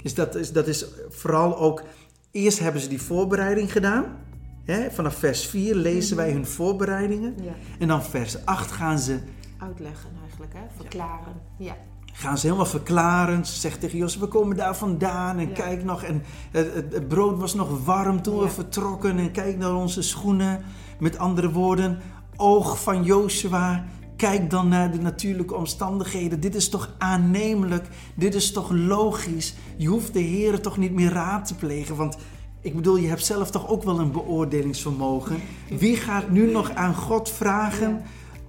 [0.02, 1.82] Dus dat is, dat is vooral ook.
[2.30, 4.18] Eerst hebben ze die voorbereiding gedaan.
[4.64, 4.90] Hè?
[4.90, 7.34] Vanaf vers 4 lezen wij hun voorbereidingen.
[7.42, 7.54] ja.
[7.78, 9.18] En dan vers 8 gaan ze,
[9.58, 10.19] Uitleggen
[10.54, 10.82] eigenlijk, hè?
[10.82, 11.40] Verklaren.
[11.56, 11.76] Ja.
[12.12, 13.46] gaan ze helemaal verklaren.
[13.46, 15.38] Ze zegt tegen Jozef, we komen daar vandaan.
[15.38, 15.54] En Ja.
[15.54, 19.18] kijk nog, en het, het, het brood was nog warm toen we vertrokken.
[19.18, 20.62] En kijk naar onze schoenen.
[20.98, 21.98] Met andere woorden,
[22.36, 23.84] oog van Jozua.
[24.16, 26.40] Kijk dan naar de natuurlijke omstandigheden.
[26.40, 27.88] Dit is toch aannemelijk?
[28.14, 29.54] Dit is toch logisch?
[29.76, 31.96] Je hoeft de Heer toch niet meer raad te plegen?
[31.96, 32.16] Want
[32.60, 35.40] ik bedoel, je hebt zelf toch ook wel een beoordelingsvermogen.
[35.78, 38.02] Wie gaat nu nog aan God vragen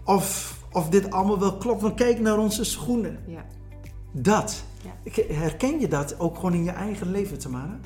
[0.04, 1.82] of, of dit allemaal wel klopt?
[1.82, 3.20] Want kijk naar onze schoenen.
[3.28, 3.46] Ja.
[4.12, 4.64] Dat.
[4.84, 5.22] Ja.
[5.34, 7.80] Herken je dat ook gewoon in je eigen leven, Tamara?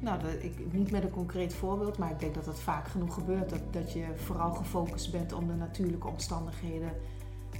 [0.00, 3.14] Nou, dat, ik, niet met een concreet voorbeeld, maar ik denk dat dat vaak genoeg
[3.14, 3.50] gebeurt.
[3.50, 6.92] Dat, dat je vooral gefocust bent op de natuurlijke omstandigheden.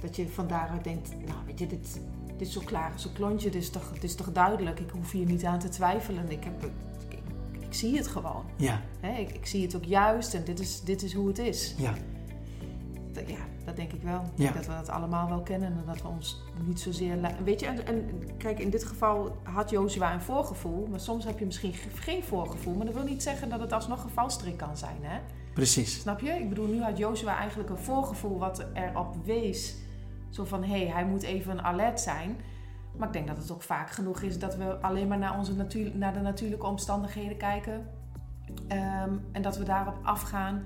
[0.01, 1.99] Dat je van daaruit denkt, nou weet je, dit,
[2.37, 3.49] dit is zo klaar als een klontje.
[3.49, 4.79] Dit is, toch, dit is toch duidelijk.
[4.79, 6.29] Ik hoef hier niet aan te twijfelen.
[6.31, 6.71] Ik, heb, ik,
[7.09, 7.19] ik,
[7.59, 8.43] ik zie het gewoon.
[8.55, 8.81] Ja?
[9.17, 11.75] Ik, ik zie het ook juist en dit is, dit is hoe het is.
[11.77, 11.93] ja,
[13.11, 14.19] Dat- ja, dat denk ik wel.
[14.21, 14.43] Ik Ja.
[14.43, 17.17] denk dat we dat allemaal wel kennen en dat we ons niet zozeer...
[17.43, 21.39] Weet je, en, en kijk, in dit geval had Jozua een voorgevoel, maar soms heb
[21.39, 22.73] je misschien ge- geen voorgevoel.
[22.75, 25.19] Maar dat wil niet zeggen dat het alsnog een valstrik kan zijn, hè?
[25.53, 25.99] precies.
[26.01, 26.29] Snap je?
[26.31, 29.75] Ik bedoel, nu had Jozua eigenlijk een voorgevoel wat erop wees.
[30.29, 32.35] Zo van, hé, hey, hij moet even alert zijn.
[32.97, 35.55] Maar ik denk dat het ook vaak genoeg is dat we alleen maar naar, onze
[35.55, 37.87] natuur, naar de natuurlijke omstandigheden kijken.
[38.67, 40.63] Ehm, en dat we daarop afgaan.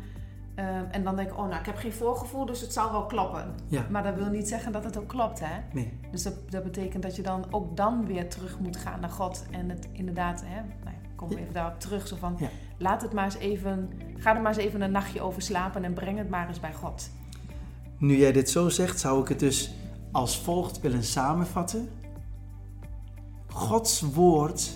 [0.56, 3.06] Ehm, en dan denk ik, oh nou, ik heb geen voorgevoel, dus het zal wel
[3.06, 3.54] kloppen.
[3.68, 5.60] Ja, Maar dat wil niet zeggen dat het ook klopt, hè?
[5.74, 6.00] nee.
[6.12, 9.46] Dus dat, dat betekent dat je dan ook dan weer terug moet gaan naar God.
[9.52, 11.38] En het inderdaad, hè, nou ja, kom Ja.
[11.38, 12.08] even daarop terug.
[12.08, 12.48] Zo van, Ja.
[12.78, 15.94] laat het maar eens even, ga er maar eens even een nachtje over slapen en
[15.94, 17.10] breng het maar eens bij God.
[17.98, 19.74] Nu jij dit zo zegt, zou ik het dus
[20.12, 21.90] als volgt willen samenvatten.
[23.48, 24.72] Gods woord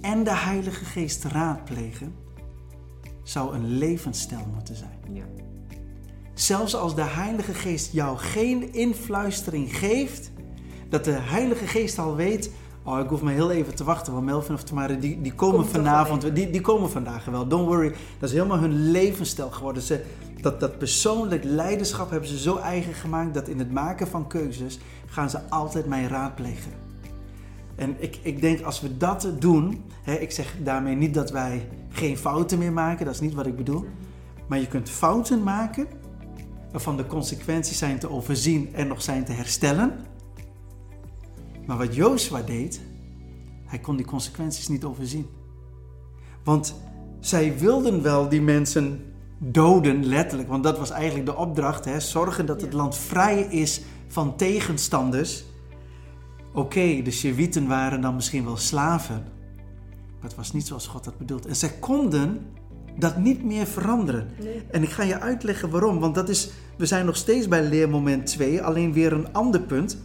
[0.00, 2.14] en de Heilige Geest raadplegen
[3.28, 4.98] zou een levensstijl moeten zijn.
[5.12, 5.24] Ja.
[6.34, 10.30] Zelfs als de Heilige Geest jou geen influistering geeft,
[10.88, 12.50] dat de Heilige Geest al weet,
[12.84, 15.60] oh ik hoef maar heel even te wachten, want Melvin of Tamara die, die komen
[15.60, 17.94] Komt vanavond, die, die komen vandaag wel, don't worry.
[18.18, 19.82] Dat is helemaal hun levensstijl geworden.
[19.82, 20.04] Ze,
[20.40, 24.78] dat, dat persoonlijk leiderschap hebben ze zo eigen gemaakt dat in het maken van keuzes
[25.06, 26.85] gaan ze altijd mij raadplegen.
[27.76, 31.68] En ik, ik denk als we dat doen, hè, ik zeg daarmee niet dat wij
[31.88, 33.84] geen fouten meer maken, dat is niet wat ik bedoel.
[34.48, 35.86] Maar je kunt fouten maken
[36.72, 39.92] waarvan de consequenties zijn te overzien en nog zijn te herstellen.
[41.66, 42.80] Maar wat Jozua deed,
[43.64, 45.26] hij kon die consequenties niet overzien.
[46.44, 46.74] Want
[47.20, 50.48] zij wilden wel die mensen doden, letterlijk.
[50.48, 51.84] Want dat was eigenlijk de opdracht.
[51.84, 52.00] Hè?
[52.00, 55.44] Zorgen dat het land vrij is van tegenstanders.
[56.56, 59.24] Oké, de Shewieten waren dan misschien wel slaven.
[60.14, 61.46] Maar het was niet zoals God had bedoeld.
[61.46, 62.40] En zij konden
[62.98, 64.28] dat niet meer veranderen.
[64.40, 64.62] Nee.
[64.70, 65.98] En ik ga je uitleggen waarom.
[66.00, 69.98] Want dat is, we zijn nog steeds bij leermoment 2, alleen weer een ander punt.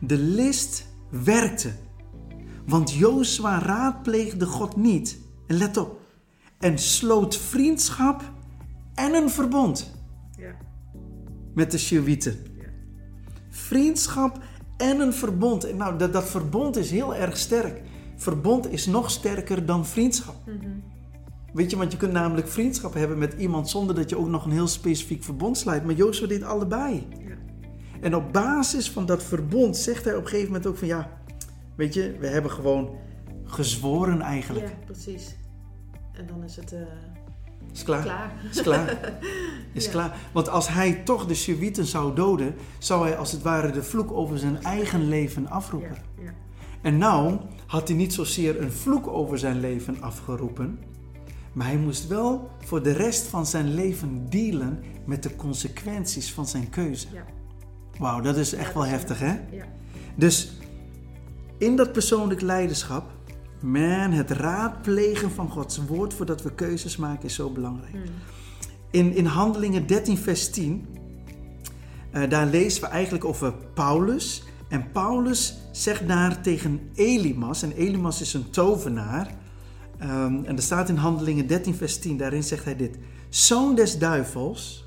[0.00, 1.72] De list werkte.
[2.66, 5.18] Want Jozua raadpleegde God niet.
[5.46, 6.00] En let op.
[6.58, 8.22] En sloot vriendschap
[8.94, 9.94] en een verbond
[10.38, 10.54] Ja.
[11.54, 12.36] met de Shewieten.
[12.58, 12.64] Ja.
[13.48, 14.38] Vriendschap
[14.82, 15.64] en een verbond.
[15.64, 17.82] En nou, dat, dat verbond is heel erg sterk.
[18.16, 20.36] Verbond is nog sterker dan vriendschap.
[20.46, 20.70] Mhm.
[21.52, 24.44] Weet je, want je kunt namelijk vriendschap hebben met iemand zonder dat je ook nog
[24.44, 25.84] een heel specifiek verbond sluit.
[25.84, 27.06] Maar Jozua deed allebei.
[27.18, 27.34] Ja.
[28.00, 31.10] En op basis van dat verbond zegt hij op een gegeven moment ook van ja,
[31.76, 32.90] weet je, we hebben gewoon
[33.44, 34.68] gezworen eigenlijk.
[34.68, 35.36] ja, precies.
[36.12, 36.80] En dan is het eh,
[37.72, 38.02] Is klaar.
[38.02, 38.32] klaar.
[38.50, 38.98] Is klaar.
[39.72, 39.90] Is Ja.
[39.90, 40.16] klaar.
[40.32, 44.12] Want als hij toch de Shewieten zou doden, zou hij als het ware de vloek
[44.12, 45.96] over zijn eigen leven afroepen.
[46.16, 46.22] Ja.
[46.24, 46.30] Ja.
[46.82, 50.78] En nou had hij niet zozeer een vloek over zijn leven afgeroepen,
[51.52, 56.46] maar hij moest wel voor de rest van zijn leven dealen met de consequenties van
[56.46, 57.06] zijn keuze.
[57.12, 57.24] Ja.
[57.98, 59.32] Wauw, dat is echt wel heftig hè?
[59.50, 59.64] Ja.
[60.14, 60.52] Dus
[61.58, 63.10] in dat persoonlijk leiderschap,
[63.62, 67.92] man, het raadplegen van Gods woord voordat we keuzes maken is zo belangrijk.
[67.92, 68.02] Hmm.
[68.90, 70.86] In, in Handelingen 13, vers 10,
[72.10, 74.42] eh, daar lezen we eigenlijk over Paulus.
[74.68, 79.34] En Paulus zegt daar tegen Elimas, en Elimas is een tovenaar.
[79.98, 82.98] Ehm, en er staat in Handelingen 13, vers 10, daarin zegt hij dit.
[83.28, 84.84] Zoon des duivels,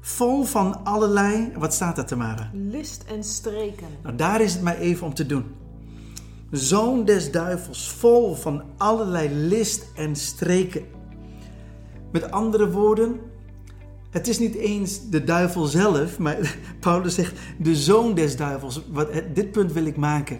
[0.00, 2.50] vol van allerlei, wat staat daar Tamara?
[2.52, 3.86] List en streken.
[4.02, 5.44] Nou, daar is het maar even om te doen.
[6.50, 10.82] Zoon des duivels, vol van allerlei list en streken.
[12.12, 13.20] Met andere woorden,
[14.10, 18.82] het is niet eens de duivel zelf, maar Paulus zegt de zoon des duivels.
[18.90, 20.38] Wat, het- dit punt wil ik maken.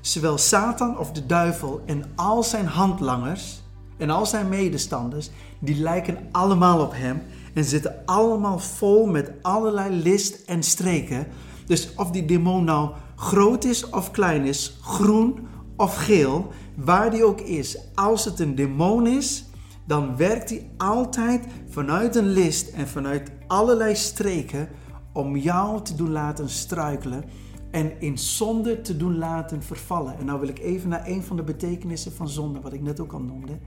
[0.00, 3.62] Zowel Satan of de duivel en al zijn handlangers
[3.96, 7.22] en al zijn medestanders, die lijken allemaal op hem
[7.54, 11.26] en zitten allemaal vol met allerlei list en streken.
[11.66, 12.90] Dus of die demon nou
[13.20, 15.46] groot is of klein is, groen
[15.76, 19.44] of geel, waar die ook is, als het een demon is,
[19.86, 24.68] dan werkt hij altijd vanuit een list en vanuit allerlei streken
[25.12, 27.24] om jou te doen laten struikelen
[27.70, 30.18] en in zonde te doen laten vervallen.
[30.18, 33.00] En nou wil ik even naar een van de betekenissen van zonde, wat ik net
[33.00, 33.58] ook al noemde.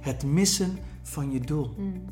[0.00, 1.72] Het missen van je doel.
[1.76, 2.04] Hmm.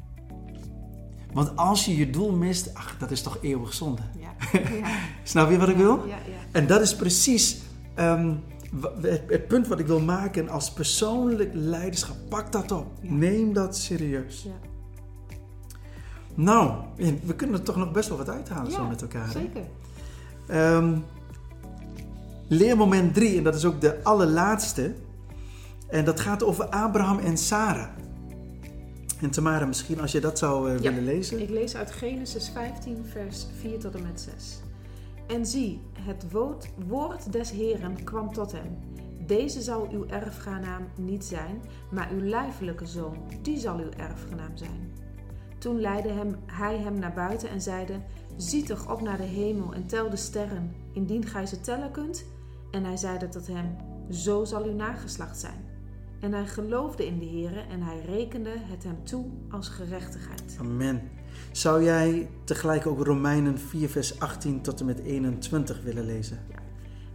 [1.36, 4.02] Want als je je doel mist, ach, dat is toch eeuwig zonde.
[4.18, 4.34] Ja.
[4.80, 4.98] Ja.
[5.22, 6.06] Snap je wat ik wil?
[6.06, 6.36] Ja, ja.
[6.52, 7.58] En dat is precies
[7.94, 8.34] ehm,
[9.00, 12.16] het, het punt wat ik wil maken als persoonlijk leiderschap.
[12.28, 12.86] Pak dat op.
[13.00, 14.42] Neem dat serieus.
[14.42, 14.50] ja.
[16.34, 16.72] Nou,
[17.24, 19.30] we kunnen er toch nog best wel wat uithalen zo met elkaar.
[19.30, 19.64] Zeker.
[20.46, 20.98] Ehm,
[22.48, 24.94] leermoment 3, en dat is ook de allerlaatste.
[25.88, 27.88] En dat gaat over Abraham en Sarah.
[29.20, 31.40] En Tamara, misschien als je dat zou eh, Ja, willen lezen.
[31.40, 34.60] Ik lees uit Genesis 15, vers 4 tot en met 6.
[35.26, 38.78] En zie, het woord, woord des Heren kwam tot hem.
[39.26, 44.92] Deze zal uw erfgenaam niet zijn, maar uw lijfelijke zoon, die zal uw erfgenaam zijn.
[45.58, 48.00] Toen leidde hem, hij hem naar buiten en zeide:
[48.36, 52.24] Zie toch op naar de hemel en tel de sterren, indien gij ze tellen kunt.
[52.70, 53.76] En hij zeide tot hem:
[54.10, 55.65] Zo zal uw nageslacht zijn.
[56.26, 60.56] En hij geloofde in de Heere en hij rekende het hem toe als gerechtigheid.
[60.60, 61.10] Amen.
[61.52, 66.38] Zou jij tegelijk ook Romeinen 4, vers 18 tot en met 21 willen lezen?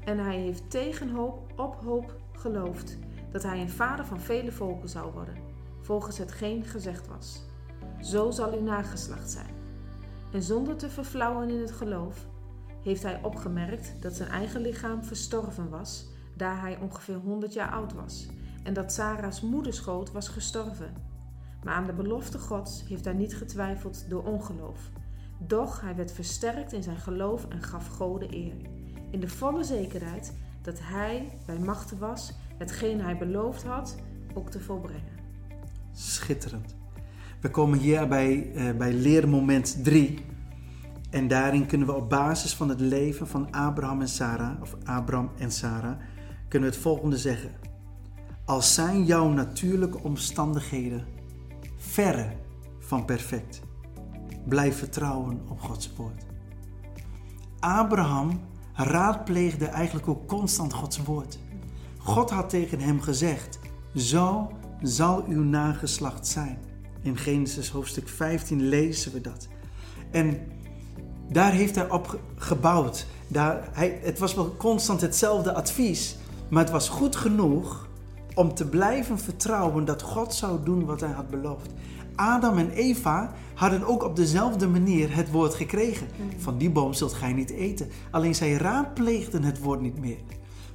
[0.05, 2.97] En hij heeft tegen hoop op hoop geloofd
[3.32, 5.36] dat hij een vader van vele volken zou worden,
[5.82, 7.43] volgens hetgeen gezegd was.
[8.01, 9.55] Zo zal uw nageslacht zijn.
[10.32, 12.28] En zonder te verflauwen in het geloof,
[12.84, 16.05] heeft hij opgemerkt dat zijn eigen lichaam verstorven was,
[16.36, 18.28] daar hij ongeveer 100 jaar oud was,
[18.64, 20.93] en dat Sarah's moederschoot was gestorven.
[21.64, 24.80] Maar aan de belofte Gods heeft hij niet getwijfeld door ongeloof.
[25.38, 28.55] Doch hij werd versterkt in zijn geloof en gaf God de eer.
[29.09, 33.95] In de volle zekerheid dat hij bij machten was hetgeen hij beloofd had
[34.34, 35.20] ook te volbrengen.
[35.93, 36.76] Schitterend.
[37.39, 40.26] We komen hier bij, uh, bij leermoment 3.
[41.09, 45.32] En daarin kunnen we op basis van het leven van Abraham en Sarah, of Abraham
[45.38, 45.97] en Sarah,
[46.47, 47.51] kunnen we het volgende zeggen.
[48.51, 51.05] Als zijn jouw natuurlijke omstandigheden
[51.77, 52.31] verre
[52.79, 53.61] van perfect,
[54.47, 56.25] blijf vertrouwen op Gods woord.
[57.59, 58.41] Abraham
[58.73, 61.39] raadpleegde eigenlijk ook constant Gods woord.
[61.97, 63.59] God had tegen hem gezegd:
[63.95, 66.57] Zo zal uw nageslacht zijn.
[67.01, 69.47] In Genesis hoofdstuk 15 lezen we dat.
[70.11, 70.39] En
[71.29, 73.05] daar heeft hij op gebouwd.
[73.27, 76.15] Daar, hij, het was wel constant hetzelfde advies,
[76.49, 77.89] maar het was goed genoeg
[78.36, 81.69] om te blijven vertrouwen dat God zou doen wat hij had beloofd.
[82.15, 86.07] Adam en Eva hadden ook op dezelfde manier het woord gekregen.
[86.38, 87.88] Van die boom zult gij niet eten.
[88.11, 90.17] Alleen zij raadpleegden het woord niet meer.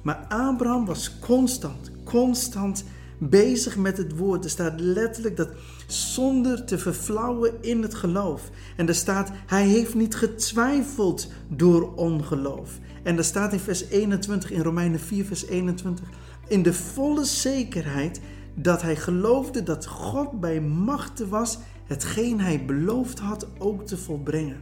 [0.01, 2.83] Maar Abraham was constant, constant
[3.17, 4.43] bezig met het woord.
[4.43, 5.49] Er staat letterlijk dat
[5.87, 8.49] zonder te verflauwen in het geloof.
[8.75, 12.79] En er staat, hij heeft niet getwijfeld door ongeloof.
[13.03, 16.05] En er staat in vers 21, in Romeinen 4, vers 21,
[16.47, 18.21] in de volle zekerheid
[18.55, 24.61] dat hij geloofde dat God bij machten was hetgeen hij beloofd had ook te volbrengen.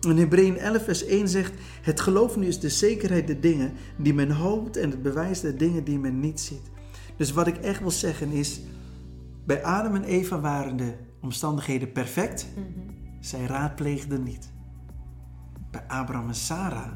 [0.00, 1.52] In Hebreeën 11 vers 1 zegt,
[1.82, 5.56] het geloof nu is de zekerheid der dingen die men hoopt en het bewijs der
[5.56, 6.70] dingen die men niet ziet.
[7.16, 8.60] Dus wat ik echt wil zeggen is,
[9.44, 12.64] bij Adam en Eva waren de omstandigheden perfect, mhm.
[13.20, 14.52] zij raadpleegden niet.
[15.70, 16.92] Bij Abraham en Sarah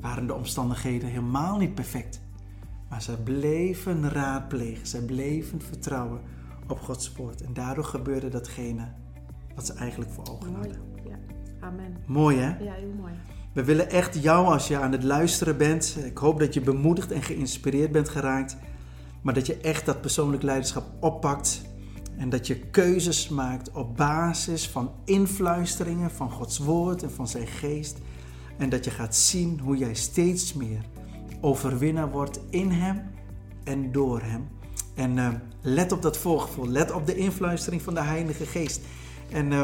[0.00, 2.23] waren de omstandigheden helemaal niet perfect.
[2.88, 6.20] Maar zij bleven raadplegen, zij bleven vertrouwen
[6.68, 7.42] op Gods woord.
[7.42, 8.88] En daardoor gebeurde datgene
[9.54, 10.68] wat ze eigenlijk voor ogen mooi.
[10.68, 10.82] hadden.
[11.04, 11.18] Ja,
[11.60, 11.96] amen.
[12.06, 12.64] Mooi hè?
[12.64, 13.12] Ja, heel mooi.
[13.52, 15.96] We willen echt jou als je aan het luisteren bent.
[16.04, 18.56] Ik hoop dat je bemoedigd en geïnspireerd bent geraakt.
[19.22, 21.62] Maar dat je echt dat persoonlijk leiderschap oppakt.
[22.16, 27.46] En dat je keuzes maakt op basis van influisteringen van Gods woord en van zijn
[27.46, 27.98] geest.
[28.58, 30.80] En dat je gaat zien hoe jij steeds meer
[31.44, 33.02] overwinnaar wordt in Hem
[33.64, 34.48] en door Hem.
[34.94, 35.28] En uh,
[35.60, 36.68] let op dat voorgevoel.
[36.68, 38.80] Let op de influistering van de Heilige Geest.
[39.30, 39.62] En uh,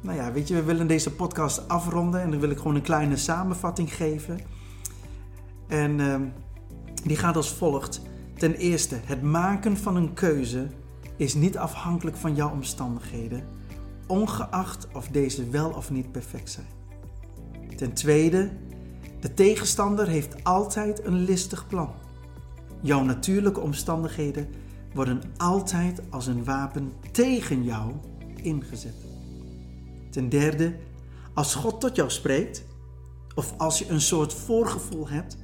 [0.00, 2.20] nou ja, weet je, we willen deze podcast afronden.
[2.20, 4.40] En dan wil ik gewoon een kleine samenvatting geven.
[5.66, 6.16] En uh,
[7.04, 8.00] die gaat als volgt.
[8.34, 10.66] Ten eerste, het maken van een keuze
[11.16, 13.44] is niet afhankelijk van jouw omstandigheden,
[14.06, 16.66] ongeacht of deze wel of niet perfect zijn.
[17.76, 18.50] Ten tweede,
[19.20, 21.90] de tegenstander heeft altijd een listig plan.
[22.80, 24.48] Jouw natuurlijke omstandigheden
[24.94, 27.92] worden altijd als een wapen tegen jou
[28.42, 28.94] ingezet.
[30.10, 30.76] Ten derde,
[31.34, 32.64] als God tot jou spreekt,
[33.34, 35.36] of als je een soort voorgevoel hebt,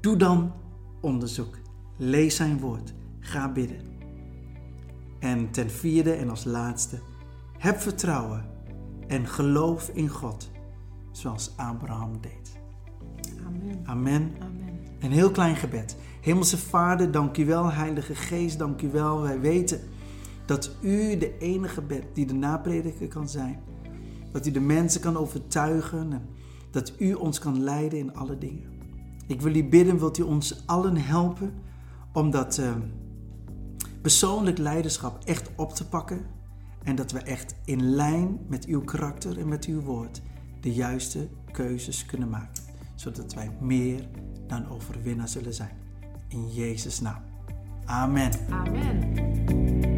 [0.00, 0.52] doe dan
[1.00, 1.58] onderzoek.
[1.96, 2.92] Lees zijn woord.
[3.20, 3.80] Ga bidden.
[5.18, 6.98] En ten vierde en als laatste,
[7.58, 8.44] heb vertrouwen
[9.06, 10.50] en geloof in God,
[11.10, 12.41] zoals Abraham deed.
[13.52, 13.80] Amen.
[13.84, 14.32] Amen.
[14.40, 14.78] Amen.
[15.00, 15.96] Een heel klein gebed.
[16.20, 19.20] Hemelse Vader, dank u wel, Heilige Geest, dank u wel.
[19.20, 19.80] Wij weten
[20.46, 23.60] dat u de enige bent die de naprediker kan zijn.
[24.32, 26.22] Dat u de mensen kan overtuigen en
[26.70, 28.70] dat u ons kan leiden in alle dingen.
[29.26, 31.54] Ik wil u bidden, wilt u ons allen helpen
[32.12, 32.72] om dat uh,
[34.00, 36.20] persoonlijk leiderschap echt op te pakken.
[36.82, 40.22] En dat we echt in lijn met uw karakter en met uw woord
[40.60, 42.61] de juiste keuzes kunnen maken.
[42.94, 44.08] Zodat wij meer
[44.46, 45.76] dan overwinnaar zullen zijn.
[46.28, 47.22] In Jezus' naam.
[47.84, 48.32] Amen.
[48.50, 49.91] Amen.